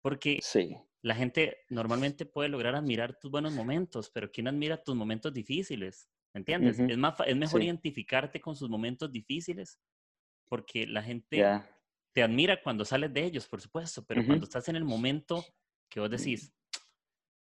[0.00, 0.40] Porque
[1.06, 6.10] la gente normalmente puede lograr admirar tus buenos momentos, pero ¿quién admira tus momentos difíciles?
[6.34, 6.82] ¿Me entiendes?
[6.84, 9.78] es, más, es mejor identificarte con sus momentos difíciles
[10.46, 11.54] porque la gente
[12.12, 15.44] te admira cuando sales de ellos, por supuesto, pero cuando estás en el momento
[15.88, 16.52] que vos decís,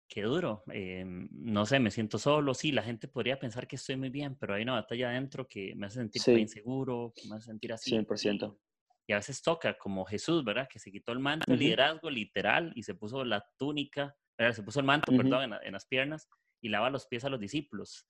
[0.07, 3.95] qué duro, eh, no sé, me siento solo, sí, la gente podría pensar que estoy
[3.97, 7.47] muy bien, pero hay una batalla adentro que me hace sentir inseguro, que me hace
[7.47, 7.89] sentir así.
[7.89, 8.59] 100%.
[9.07, 10.67] Y, a veces toca, como Jesús, ¿verdad?
[10.69, 14.81] Que se quitó el manto de liderazgo literal y se puso la túnica, se puso
[14.81, 16.29] el manto, perdón, en, las piernas
[16.61, 18.05] y lava los pies a los discípulos.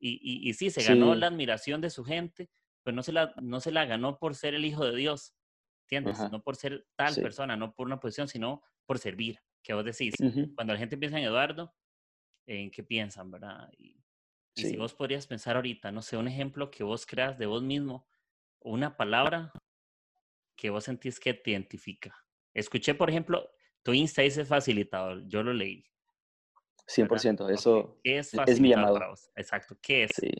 [0.00, 2.50] Y, y, sí, se ganó la admiración de su gente,
[2.82, 5.34] pero no se, la, no se la ganó por ser el hijo de Dios,
[5.84, 6.18] ¿entiendes?
[6.30, 10.14] No por ser tal persona, no por una posición, sino por servir, que vos decís.
[10.54, 11.74] Cuando la gente piensa en Eduardo,
[12.46, 13.70] ¿en qué piensan, verdad?
[13.78, 13.96] Y,
[14.56, 18.06] si vos podrías pensar ahorita, no sé, un ejemplo que vos creas de vos mismo,
[18.60, 19.52] una palabra
[20.56, 22.14] que vos sentís que te identifica.
[22.54, 23.50] Escuché, por ejemplo,
[23.82, 25.84] tu Insta dice facilitador, yo lo leí.
[26.86, 29.14] 100%, eso es, es mi llamado.
[29.36, 30.10] Exacto, ¿qué es?
[30.14, 30.30] Sí.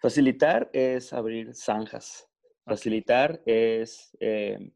[0.00, 2.28] Facilitar es abrir zanjas.
[2.64, 4.72] Facilitar es, eh,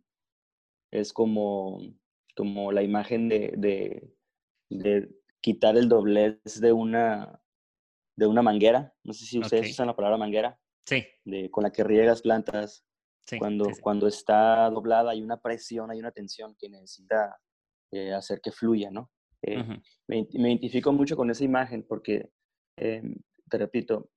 [0.92, 1.80] es como,
[2.36, 4.12] como la imagen de,
[4.68, 5.08] de,
[5.40, 7.40] quitar el doblez de una,
[8.16, 8.94] de una manguera.
[9.02, 10.60] No sé si ustedes usan la palabra manguera.
[10.86, 11.04] Sí.
[11.24, 12.85] De, con la que riegas plantas.
[13.38, 17.36] Cuando, cuando está doblada hay una presión, hay una tensión que necesita
[17.92, 19.10] eh, hacer que fluya, ¿no?
[19.42, 19.62] Eh,
[20.08, 22.30] me, me, identifico mucho con esa imagen porque,
[22.76, 24.10] te repito,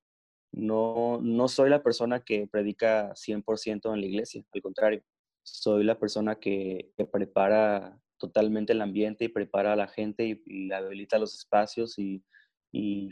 [0.52, 5.02] no, no soy la persona que predica 100% en la iglesia, al contrario,
[5.42, 11.18] soy la persona que, prepara totalmente el ambiente y prepara a la gente y, habilita
[11.18, 12.22] los espacios y,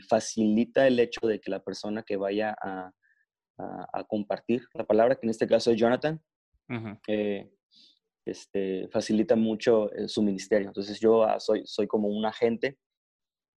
[0.07, 2.91] facilita el hecho de que la persona que vaya a,
[4.07, 6.21] compartir la palabra, que en este caso es Jonathan,
[7.07, 7.51] eh,
[8.25, 10.67] este, facilita mucho eh, su ministerio.
[10.67, 12.77] Entonces yo ah, soy, soy como un agente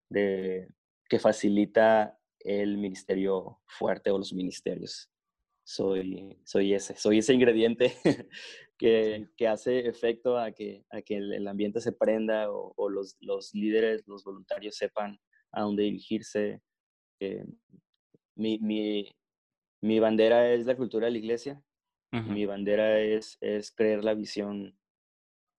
[0.09, 0.67] de,
[1.07, 5.09] que facilita el ministerio fuerte o los ministerios.
[5.65, 7.93] Soy, soy ese, soy ese ingrediente
[8.77, 13.53] que, que, hace efecto a que, a que el, ambiente se prenda o, los, los,
[13.53, 15.17] líderes, los voluntarios sepan
[15.53, 16.61] a dónde dirigirse.
[18.35, 19.09] mi, mi,
[19.83, 21.61] mi, bandera es la cultura de la iglesia.
[22.11, 24.77] Mi bandera es, es creer la visión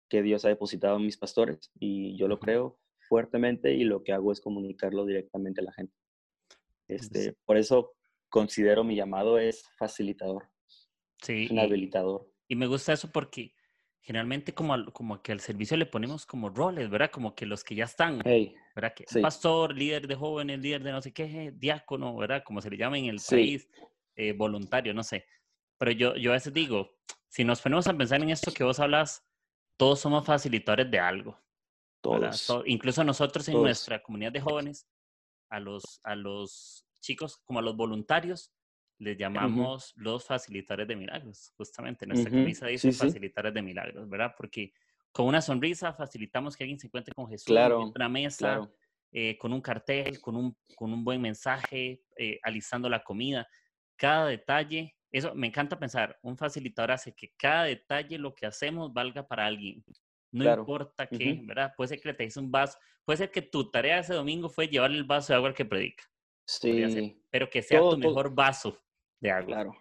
[0.09, 4.13] que Dios ha depositado en mis pastores y yo lo creo fuertemente y lo que
[4.13, 5.95] hago es comunicarlo directamente a la gente.
[6.87, 7.97] Este, por eso
[8.29, 10.49] considero mi llamado es facilitador.
[11.21, 11.49] Sí.
[11.51, 12.31] Un habilitador.
[12.47, 13.55] Y me gusta eso porque
[14.01, 17.11] generalmente como, como que al servicio le ponemos como roles, ¿verdad?
[17.11, 18.95] Como que los que ya están, ¿verdad?
[18.95, 22.45] Que pastor, líder de jóvenes, líder de no sé qué, diácono, ¿verdad?
[22.45, 23.67] Como se le llama en el país,
[24.17, 25.27] eh, voluntario, no sé.
[25.79, 26.91] Pero yo, yo a veces digo,
[27.29, 29.27] si nos ponemos a pensar en esto que vos hablas,
[29.77, 31.41] todos somos facilitadores de algo.
[32.01, 32.53] Todos.
[32.67, 34.87] incluso nosotros en nuestra comunidad de jóvenes
[35.49, 38.53] a los, a los chicos, como a los voluntarios,
[38.99, 41.53] les llamamos los facilitadores de milagros.
[41.57, 44.35] Justamente nuestra camisa dice facilitadores de milagros, ¿verdad?
[44.37, 44.73] Porque
[45.13, 48.71] con una sonrisa facilitamos que alguien se encuentre con Jesús en una mesa,
[49.13, 53.47] eh, con un cartel, con un, con un buen mensaje, eh, alisando la comida.
[53.97, 58.93] Cada detalle, eso me encanta pensar, un facilitador hace que cada detalle, lo que hacemos,
[58.93, 59.85] valga para alguien.
[60.33, 61.73] No importa qué, ¿verdad?
[61.77, 64.67] Puede ser que le des un vaso, puede ser que tu tarea ese domingo fue
[64.67, 66.05] llevarle el vaso de agua al que predica.
[66.47, 67.17] Sí.
[67.31, 68.77] pero que sea tu mejor vaso
[69.21, 69.47] de agua.
[69.47, 69.77] Claro.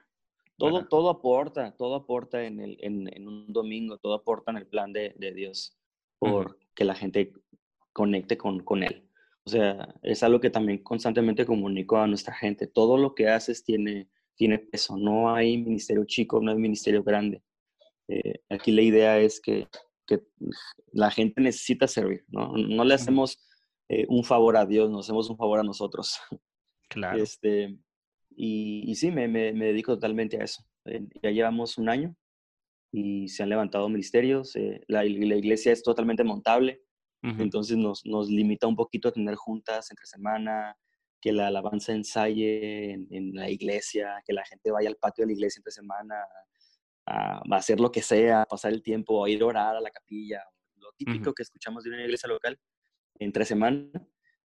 [0.58, 4.94] Todo, todo aporta, todo aporta en, el, en, un domingo, todo aporta en el plan
[4.94, 5.76] de, de Dios
[6.20, 7.34] por que la gente
[7.92, 9.10] conecte con, con Él.
[9.46, 12.68] O sea, es algo que también constantemente comunico a nuestra gente.
[12.68, 14.96] Todo lo que haces tiene, tiene peso.
[14.98, 17.44] No hay ministerio chico, no hay ministerio grande.
[18.08, 19.68] Eh, aquí la idea es que,
[20.08, 20.22] que,
[20.92, 22.54] la gente necesita servir, ¿no?
[22.56, 23.44] No le hacemos
[23.90, 26.18] eh, un favor a Dios, nos hacemos un favor a nosotros.
[26.90, 27.24] Claro.
[27.24, 27.76] Este,
[28.36, 30.64] y, y sí, me, me, me, dedico totalmente a eso.
[31.24, 32.16] ya llevamos un año
[32.92, 34.54] y se han levantado ministerios.
[34.88, 36.84] la, la, iglesia es totalmente montable.
[37.24, 40.78] Entonces nos, nos, limita un poquito a tener juntas entre semana,
[41.22, 45.34] que la alabanza ensaye en, la iglesia, que la gente vaya al patio de la
[45.34, 46.16] iglesia entre semana
[47.06, 50.44] a, hacer lo que sea, pasar el tiempo, a ir a orar a la capilla,
[50.76, 52.60] lo típico que escuchamos de una iglesia local.
[53.20, 53.90] Entre semana,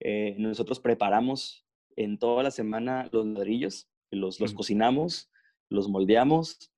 [0.01, 5.31] eh, nosotros preparamos en toda la semana los ladrillos, los, los cocinamos,
[5.69, 6.73] los moldeamos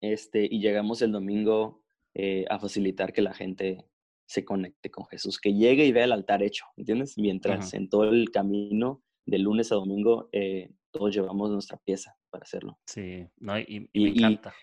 [0.00, 1.82] este, y llegamos el domingo
[2.14, 3.84] eh, a facilitar que la gente
[4.26, 7.18] se conecte con Jesús, que llegue y vea el altar hecho, ¿entiendes?
[7.18, 12.44] Mientras en todo el camino de lunes a domingo eh, todos llevamos nuestra pieza para
[12.44, 12.78] hacerlo.
[12.86, 14.54] Sí, no, y, me encanta.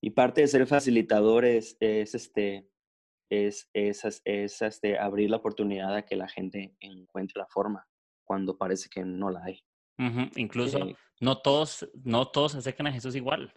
[0.00, 2.68] Y, parte de ser facilitador es, este,
[3.28, 7.86] es, es, es, este, abrir la oportunidad a que la gente encuentre la forma
[8.24, 9.62] cuando parece que no la hay.
[10.36, 13.52] Incluso eh, no todos, no todos acercan a Jesús igual.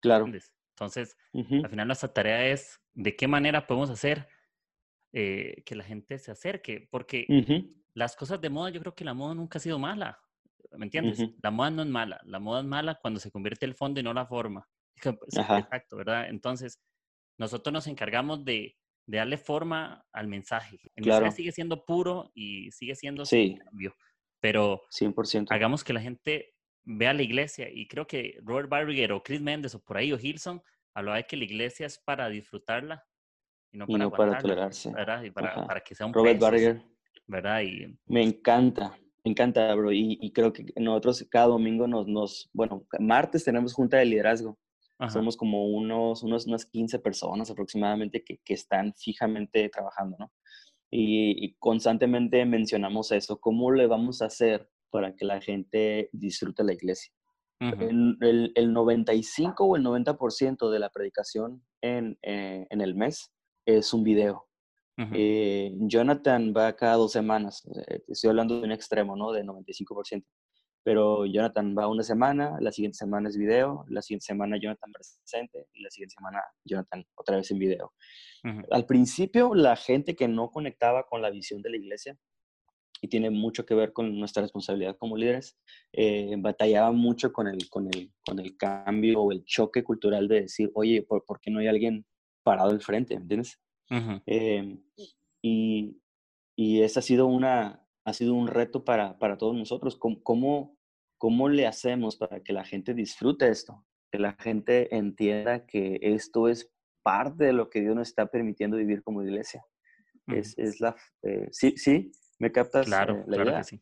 [0.00, 0.26] Claro.
[0.72, 4.28] Entonces, al final nuestra tarea es de qué manera podemos hacer
[5.12, 7.26] eh, que la gente se acerque, porque
[7.94, 10.18] las cosas de moda, yo creo que la moda nunca ha sido mala,
[10.72, 11.22] ¿me entiendes?
[11.42, 14.02] La moda no es mala, la moda es mala cuando se convierte el fondo y
[14.02, 14.66] no la forma.
[14.96, 16.28] Exacto, ¿verdad?
[16.28, 16.80] Entonces,
[17.38, 20.78] nosotros nos encargamos de, de darle forma al mensaje.
[20.94, 23.58] El mensaje sigue siendo puro y sigue siendo sí.
[23.64, 23.94] cambio,
[24.40, 25.46] pero 100%.
[25.50, 26.54] hagamos que la gente
[26.84, 30.18] vea la iglesia y creo que Robert Barriger o Chris Mendes o por ahí o
[30.20, 30.62] Hilson
[30.94, 33.04] hablaba de que la iglesia es para disfrutarla
[33.72, 34.92] y no para, para tolerarse.
[34.92, 35.22] ¿verdad?
[35.22, 36.82] Y para, para, que sea un Robert Barriger.
[37.26, 37.62] ¿verdad?
[37.62, 37.98] Y...
[38.06, 39.92] Me encanta, me encanta, bro.
[39.92, 44.58] Y, y, creo que nosotros cada domingo nos, nos, bueno, martes tenemos junta de liderazgo.
[45.08, 50.32] Somos como unos, unos, unas 15 personas aproximadamente que, que están fijamente trabajando, ¿no?
[50.92, 56.62] Y, y, constantemente mencionamos eso, ¿cómo le vamos a hacer para que la gente disfrute
[56.62, 57.12] la iglesia?
[57.60, 63.32] el, el, el, 95 o el 90% de la predicación en, eh, en el mes
[63.66, 64.46] es un video.
[65.14, 69.32] Eh, Jonathan va cada dos semanas, eh, estoy hablando de un extremo, ¿no?
[69.32, 70.24] De 95%.
[70.84, 75.66] Pero Jonathan va una semana, la siguiente semana es video, la siguiente semana Jonathan presente
[75.72, 77.92] y la siguiente semana Jonathan otra vez en video.
[78.70, 82.16] Al principio, la gente que no conectaba con la visión de la iglesia,
[83.02, 85.58] y tiene mucho que ver con nuestra responsabilidad como líderes,
[85.92, 90.42] eh, batallaba mucho con el, con, el, con el cambio o el choque cultural de
[90.42, 92.06] decir, oye, ¿por, ¿por qué no hay alguien
[92.44, 93.14] parado al frente?
[93.14, 93.60] ¿Entiendes?
[94.24, 94.80] Em,
[95.42, 96.00] y,
[96.56, 99.96] y ese ha sido, una, ha sido un reto para, para todos nosotros.
[99.96, 100.78] ¿Cómo,
[101.18, 103.84] ¿Cómo, le hacemos para que la gente disfrute esto?
[104.12, 106.70] Que la gente entienda que esto es
[107.02, 109.64] parte de lo que Dios nos está permitiendo vivir como iglesia.
[110.28, 110.94] es, es, la...
[111.24, 112.12] Eh, sí, sí,
[112.42, 112.86] ¿me captas?
[112.86, 113.80] Claro, eh, claro que sí.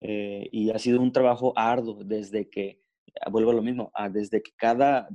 [0.00, 2.80] Eh, y ha sido un trabajo arduo desde que,
[3.30, 5.08] vuelvo a lo mismo, desde que cada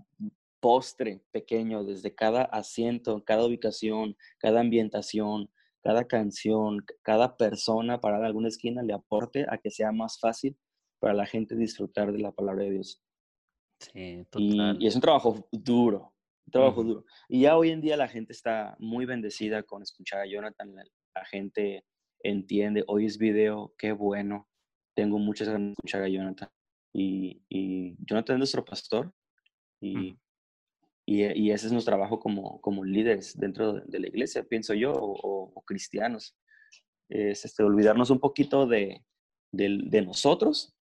[0.59, 5.49] postre pequeño desde cada asiento, cada ubicación, cada ambientación,
[5.81, 10.57] cada canción, cada persona para en alguna esquina le aporte a que sea más fácil
[10.99, 13.01] para la gente disfrutar de la palabra de Dios.
[13.79, 14.77] Sí, total.
[14.79, 16.13] Y, es un trabajo duro,
[16.45, 17.05] un trabajo duro.
[17.27, 20.73] Y ya hoy en día la gente está muy bendecida con escuchar a Jonathan.
[20.73, 21.83] La, gente
[22.23, 24.47] entiende, hoy es video, qué bueno.
[24.95, 26.49] Tengo muchas ganas de escuchar a Jonathan.
[26.93, 29.13] Y, y Jonathan es nuestro pastor.
[29.81, 30.17] Y,
[31.05, 35.61] y, ese es nuestro trabajo como, como líderes dentro de, la iglesia, pienso yo, o,
[35.65, 36.37] cristianos.
[37.09, 39.03] Es este, olvidarnos un poquito de,
[39.51, 40.73] de, nosotros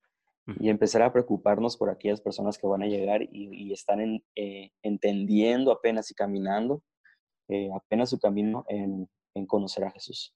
[0.59, 5.71] y empezar a preocuparnos por aquellas personas que van a llegar y, están eh, entendiendo
[5.71, 6.83] apenas y caminando
[7.47, 10.33] eh, apenas su camino en, en, conocer a Jesús.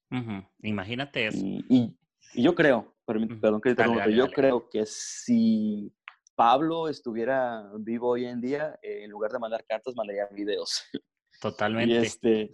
[0.61, 1.45] Imagínate eso.
[1.45, 1.95] Y,
[2.33, 5.93] yo creo, perdón que te yo creo que si
[6.35, 10.83] Pablo estuviera vivo hoy en día, eh, en lugar de mandar cartas, mandaría videos.
[11.41, 11.93] Totalmente.
[11.93, 12.51] y, este,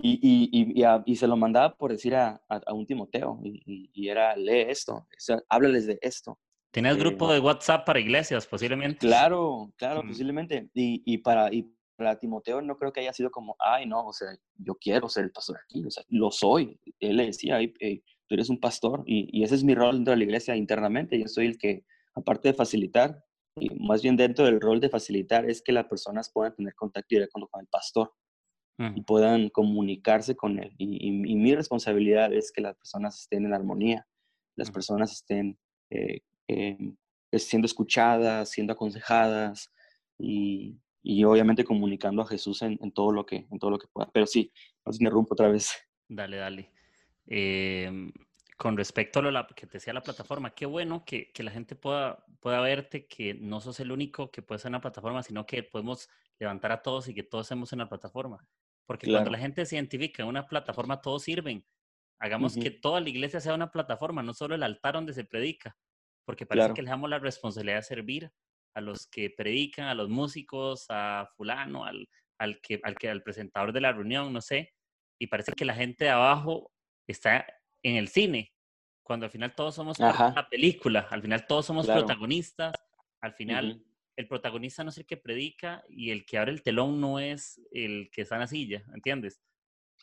[0.00, 4.66] y, y, y, se lo mandaba por decir a, a, un Timoteo, y, era, lee
[4.68, 6.38] esto, o sea, háblales de esto.
[6.70, 9.06] ¿Tienes eh, grupo de WhatsApp para iglesias, posiblemente?
[9.06, 10.68] Claro, claro, posiblemente.
[10.74, 11.66] Y, para, y
[11.98, 15.24] para Timoteo no creo que haya sido como, ay, no, o sea, yo quiero ser
[15.24, 16.78] el pastor aquí, o sea, lo soy.
[17.00, 20.24] Él le decía, tú eres un pastor, y, ese es mi rol dentro de la
[20.24, 21.84] iglesia internamente, yo soy el que
[22.14, 23.24] aparte de facilitar,
[23.56, 27.08] y más bien dentro del rol de facilitar, es que las personas puedan tener contacto
[27.10, 28.12] directo con el pastor.
[28.94, 30.72] y puedan comunicarse con él.
[30.78, 34.06] Y, mi responsabilidad es que las personas estén en armonía,
[34.54, 35.58] las personas estén
[35.90, 36.96] eh, em,
[37.32, 39.72] siendo escuchadas, siendo aconsejadas
[40.16, 44.10] y, obviamente comunicando a Jesús en, todo lo que, en todo lo que pueda.
[44.12, 44.52] Pero sí,
[44.84, 45.72] no se interrumpo otra vez.
[46.08, 46.72] Dale, dale.
[47.26, 48.12] Em,
[48.56, 51.76] con respecto a lo que te decía la plataforma, qué bueno que, que, la gente
[51.76, 55.46] pueda, pueda verte, que no sos el único que puede ser en la plataforma, sino
[55.46, 58.46] que podemos levantar a todos y que todos estemos en la plataforma.
[58.86, 61.64] Porque cuando la gente se identifica en una plataforma, todos sirven.
[62.18, 65.76] Hagamos que toda la iglesia sea una plataforma, no solo el altar donde se predica,
[66.24, 68.32] porque parece que le damos la responsabilidad de servir
[68.78, 72.08] a los que predican, a los músicos, a fulano, al,
[72.38, 74.72] al, que, al, que, al presentador de la reunión, no sé,
[75.20, 76.72] y parece que la gente de abajo
[77.06, 77.44] está
[77.82, 78.52] en el cine,
[79.02, 82.74] cuando al final todos somos la película, al final todos somos protagonistas,
[83.20, 83.84] al final
[84.16, 87.60] el protagonista no es el que predica y el que abre el telón no es
[87.72, 89.40] el que está en la silla, ¿entiendes?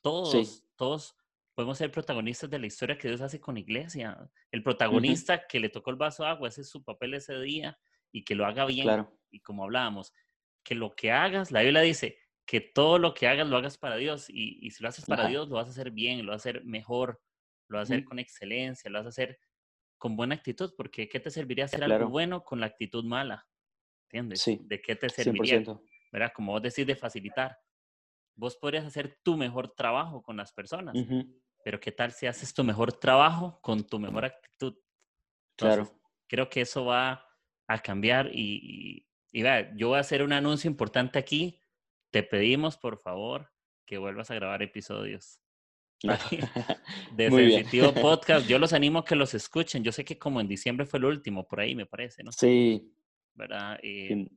[0.01, 1.15] Todos, todos
[1.53, 4.30] podemos ser protagonistas de la historia que Dios hace con la iglesia.
[4.51, 7.78] El protagonista que le tocó el vaso de agua, ese es su papel ese día
[8.16, 9.05] y que lo haga bien.
[9.30, 10.13] Y como hablábamos,
[10.63, 13.97] que lo que hagas, la Biblia dice, que todo lo que hagas lo hagas para
[13.97, 16.49] Dios y, si lo haces para Dios lo vas a hacer bien, lo vas a
[16.49, 17.22] hacer mejor,
[17.68, 19.38] lo vas a hacer con excelencia, lo vas a hacer
[19.97, 23.45] con buena actitud, porque ¿qué te serviría hacer algo bueno con la actitud mala?
[24.05, 24.41] ¿Entiendes?
[24.41, 24.61] Sí.
[24.63, 25.61] ¿De qué te serviría?
[26.13, 26.32] ¿Verdad?
[26.34, 27.57] Como vos decís de facilitar.
[28.38, 30.95] Vos podrías hacer tu mejor trabajo con las personas,
[31.66, 34.78] pero ¿qué tal si haces tu mejor trabajo con tu mejor actitud?
[35.57, 35.91] claro.
[36.28, 37.24] Creo que eso va
[37.68, 39.43] a cambiar y, y,
[39.76, 41.59] yo voy a hacer un anuncio importante aquí.
[42.11, 43.51] Te pedimos, por favor,
[43.86, 45.41] que vuelvas a grabar episodios.
[47.16, 48.47] de Sensitivo Podcast.
[48.47, 49.84] Yo los animo a que los escuchen.
[49.84, 52.32] Yo sé que como en diciembre fue el último, por ahí me parece, ¿no?
[52.32, 52.93] Sí.
[53.34, 53.80] ¿Verdad?
[53.84, 54.28] Eh,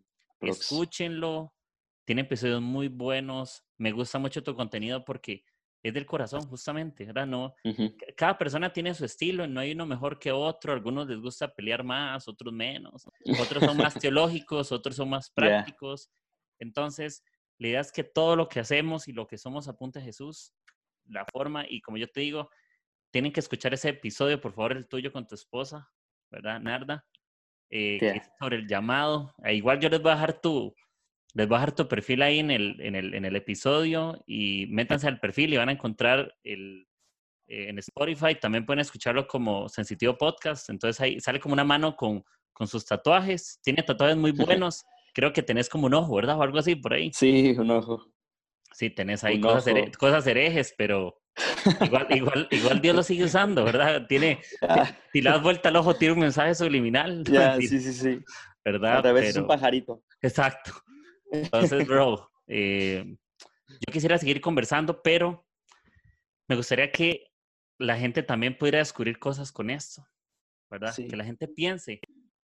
[0.41, 1.55] escúchenlo.
[2.05, 3.65] Tiene episodios muy buenos.
[3.77, 5.45] Me gusta mucho tu contenido porque
[5.89, 7.27] es del corazón, justamente, ¿verdad?
[7.27, 7.55] No,
[8.17, 10.73] Cada persona tiene su estilo, no hay uno mejor que otro.
[10.73, 13.07] Algunos les gusta pelear más, otros menos.
[13.41, 16.11] Otros son más teológicos, otros son más prácticos.
[16.59, 17.23] Entonces,
[17.59, 20.53] la idea es que todo lo que hacemos y lo que somos apunte a Jesús
[21.09, 22.51] la forma y como yo te digo,
[23.11, 25.91] tienen que escuchar ese episodio, por favor, el tuyo con tu esposa,
[26.31, 27.05] ¿verdad, Narda?
[27.71, 29.35] Eh, sobre el llamado.
[29.45, 30.75] E igual yo les voy a dejar tu,
[31.35, 34.67] les voy a dejar tu perfil ahí en el, en el, en el episodio y
[34.69, 36.89] métanse al perfil y van a encontrar el,
[37.47, 38.35] eh, en Spotify.
[38.35, 40.71] También pueden escucharlo como Sensitivo Podcast.
[40.71, 43.61] Entonces ahí sale como una mano con, con sus tatuajes.
[43.63, 44.33] Tiene tatuajes muy
[44.67, 44.85] buenos.
[45.15, 46.39] Creo que tenés como un ojo, ¿verdad?
[46.39, 47.11] O algo así por ahí.
[47.15, 48.05] Sí, un ojo.
[48.73, 51.23] Sí, tenés ahí cosas, cosas, herejes, pero
[51.81, 54.07] igual, igual, igual Dios lo sigue usando, ¿verdad?
[54.07, 54.41] Tiene,
[55.13, 57.25] si le das vuelta al ojo, tiene un mensaje subliminal.
[57.33, 58.21] Ya, sí, sí, sí.
[58.65, 59.07] ¿Verdad?
[59.07, 60.03] A veces es un pajarito.
[60.21, 60.73] Exacto.
[61.31, 63.05] Entonces, bro, eh,
[63.69, 65.47] yo quisiera seguir conversando, pero
[66.49, 67.27] me gustaría que
[67.79, 70.07] la gente también pudiera descubrir cosas con esto,
[70.71, 70.95] ¿verdad?
[70.97, 72.01] Que la gente piense,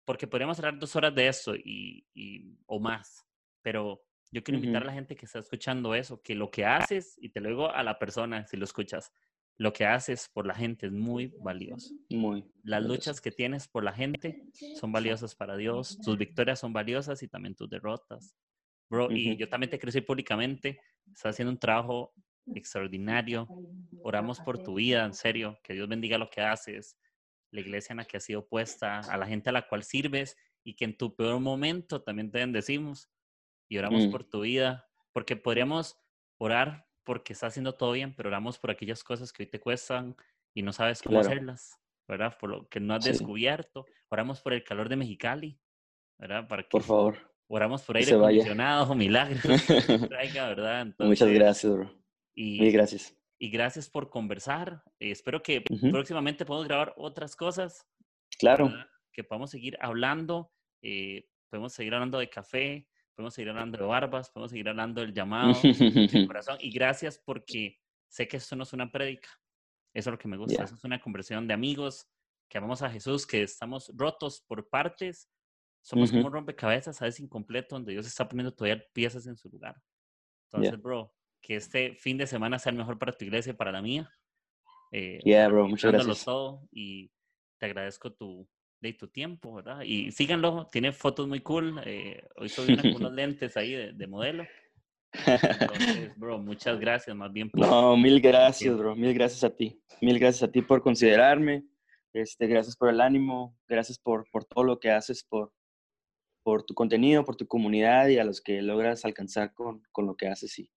[0.04, 3.24] porque podríamos hablar dos horas de esto y, y o más,
[3.62, 4.02] pero
[4.32, 7.28] yo quiero invitar a la gente que está escuchando eso, que lo que haces, y
[7.28, 9.12] te lo digo a la persona si lo escuchas,
[9.58, 11.94] lo que haces por la gente es muy valioso.
[12.10, 12.44] Muy.
[12.64, 14.46] Las luchas que tienes por la gente
[14.80, 18.34] son valiosas para Dios, tus victorias son valiosas y también tus derrotas.
[18.92, 22.12] Bro, y yo también te decir públicamente, estás haciendo un trabajo
[22.54, 23.48] extraordinario.
[24.02, 26.98] Oramos por tu vida, en serio, que Dios bendiga lo que haces,
[27.52, 30.36] la iglesia en la que has sido puesta, a la gente a la cual sirves
[30.62, 33.10] y que en tu peor momento también te bendecimos
[33.66, 34.10] y oramos mm.
[34.10, 35.98] por tu vida, porque podríamos
[36.38, 40.14] orar porque está haciendo todo bien, pero oramos por aquellas cosas que hoy te cuestan
[40.52, 42.36] y no sabes cómo hacerlas, ¿verdad?
[42.38, 43.86] Por lo que no has descubierto.
[44.10, 45.58] Oramos por el calor de Mexicali,
[46.18, 46.46] ¿verdad?
[46.46, 47.31] Para por favor.
[47.54, 49.42] Oramos por aire acondicionado, milagros.
[50.08, 50.86] ¿verdad?
[50.98, 51.94] Muchas gracias, bro.
[52.34, 53.14] Y, gracias.
[53.38, 54.82] Y gracias por conversar.
[54.98, 57.86] espero que próximamente podamos grabar otras cosas.
[58.38, 58.72] Claro.
[59.12, 60.50] Que podamos seguir hablando.
[60.80, 65.12] Eh, podemos seguir hablando de café, podemos seguir hablando de barbas, podemos seguir hablando del
[65.12, 66.56] llamado, del corazón.
[66.58, 67.78] Y gracias porque
[68.08, 69.28] sé que esto no es una prédica.
[69.92, 70.64] Eso es lo que me gusta.
[70.64, 72.08] Eso es una conversión de amigos
[72.48, 75.28] que amamos a Jesús, que estamos rotos por partes.
[75.82, 79.48] Somos como un rompecabezas, a veces incompleto, donde Dios está poniendo todavía piezas en su
[79.48, 79.76] lugar.
[80.46, 83.72] Entonces, bro, que este fin de semana sea el mejor para tu iglesia y para
[83.72, 84.10] la mía.
[84.92, 86.24] Eh, yeah, bro, muchas gracias.
[86.24, 87.10] todo y
[87.58, 88.48] te agradezco tu,
[88.80, 89.82] de tu tiempo, ¿verdad?
[89.82, 91.80] Y síganlo, tiene fotos muy cool.
[91.84, 94.44] Eh, hoy subí unos lentes ahí de, modelo.
[95.26, 97.50] Entonces, bro, muchas gracias, más bien.
[97.54, 99.82] no, mil gracias, bro, mil gracias a ti.
[100.00, 101.64] Mil gracias a ti por considerarme.
[102.12, 105.50] Este, gracias por el ánimo, gracias por, por todo lo que haces, por,
[106.42, 110.16] por tu contenido, por tu comunidad y a los que logras alcanzar con, con lo
[110.16, 110.58] que haces.
[110.58, 110.70] Y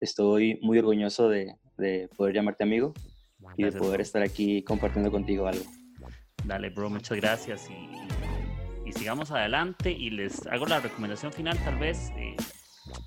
[0.00, 2.92] estoy muy orgulloso de, de poder llamarte amigo
[3.56, 5.64] y de poder estar aquí compartiendo contigo algo.
[6.44, 11.78] Dale, bro, muchas gracias y, y, sigamos adelante y les hago la recomendación final tal
[11.78, 12.10] vez.
[12.16, 12.36] Eh,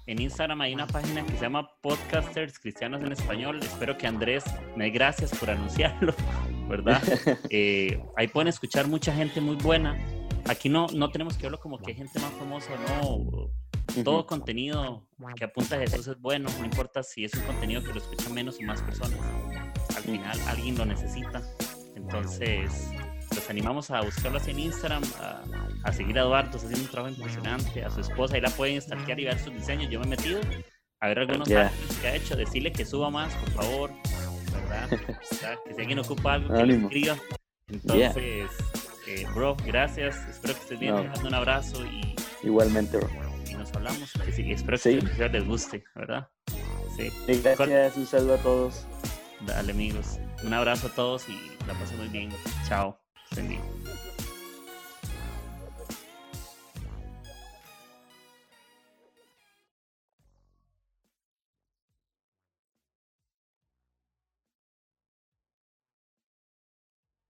[0.07, 3.59] en Instagram hay una página que se llama Podcasters Cristianos en Español.
[3.61, 4.43] Espero que Andrés
[4.76, 6.13] me dé gracias por anunciarlo,
[6.70, 7.01] ¿verdad?
[7.49, 9.97] Eh, ahí pueden escuchar mucha gente muy buena.
[10.48, 13.52] Aquí no, no tenemos que verlo como que hay gente más famosa, no.
[14.04, 17.93] Todo contenido que apunta a Jesús es bueno, no importa si es un contenido que
[17.93, 19.20] lo escuchan menos o más personas.
[19.96, 21.41] Al final alguien lo necesita.
[21.96, 22.91] Entonces,
[23.34, 25.04] los animamos a buscarlo así en Instagram,
[25.84, 28.82] a, seguir a Eduardo, está haciendo un trabajo impresionante, a su esposa, ahí la pueden
[28.82, 29.89] stalkear y ver sus diseños.
[29.89, 30.41] Yo me he metido
[31.00, 31.72] a ver algunos yeah.
[32.02, 33.91] que ha hecho, decirle que suba más, por favor,
[34.52, 34.89] ¿verdad?
[35.66, 37.18] que si alguien ocupa algo, que lo escriba.
[37.68, 38.52] Entonces,
[39.08, 41.28] eh, bro, gracias, espero que estés bien, no.
[41.28, 42.16] un abrazo y...
[42.43, 43.10] Igualmente, bro.
[43.49, 45.28] Y nos hablamos, sí, espero que sí.
[45.32, 46.30] les guste, ¿verdad?
[46.95, 47.12] Sí.
[47.28, 48.86] Gracias, un saludo a todos.
[49.41, 50.20] Dale, amigos.
[50.43, 51.38] Un abrazo a todos y
[51.68, 52.30] la pasen muy bien.
[52.68, 52.97] Chao.
[53.34, 53.60] Cindy.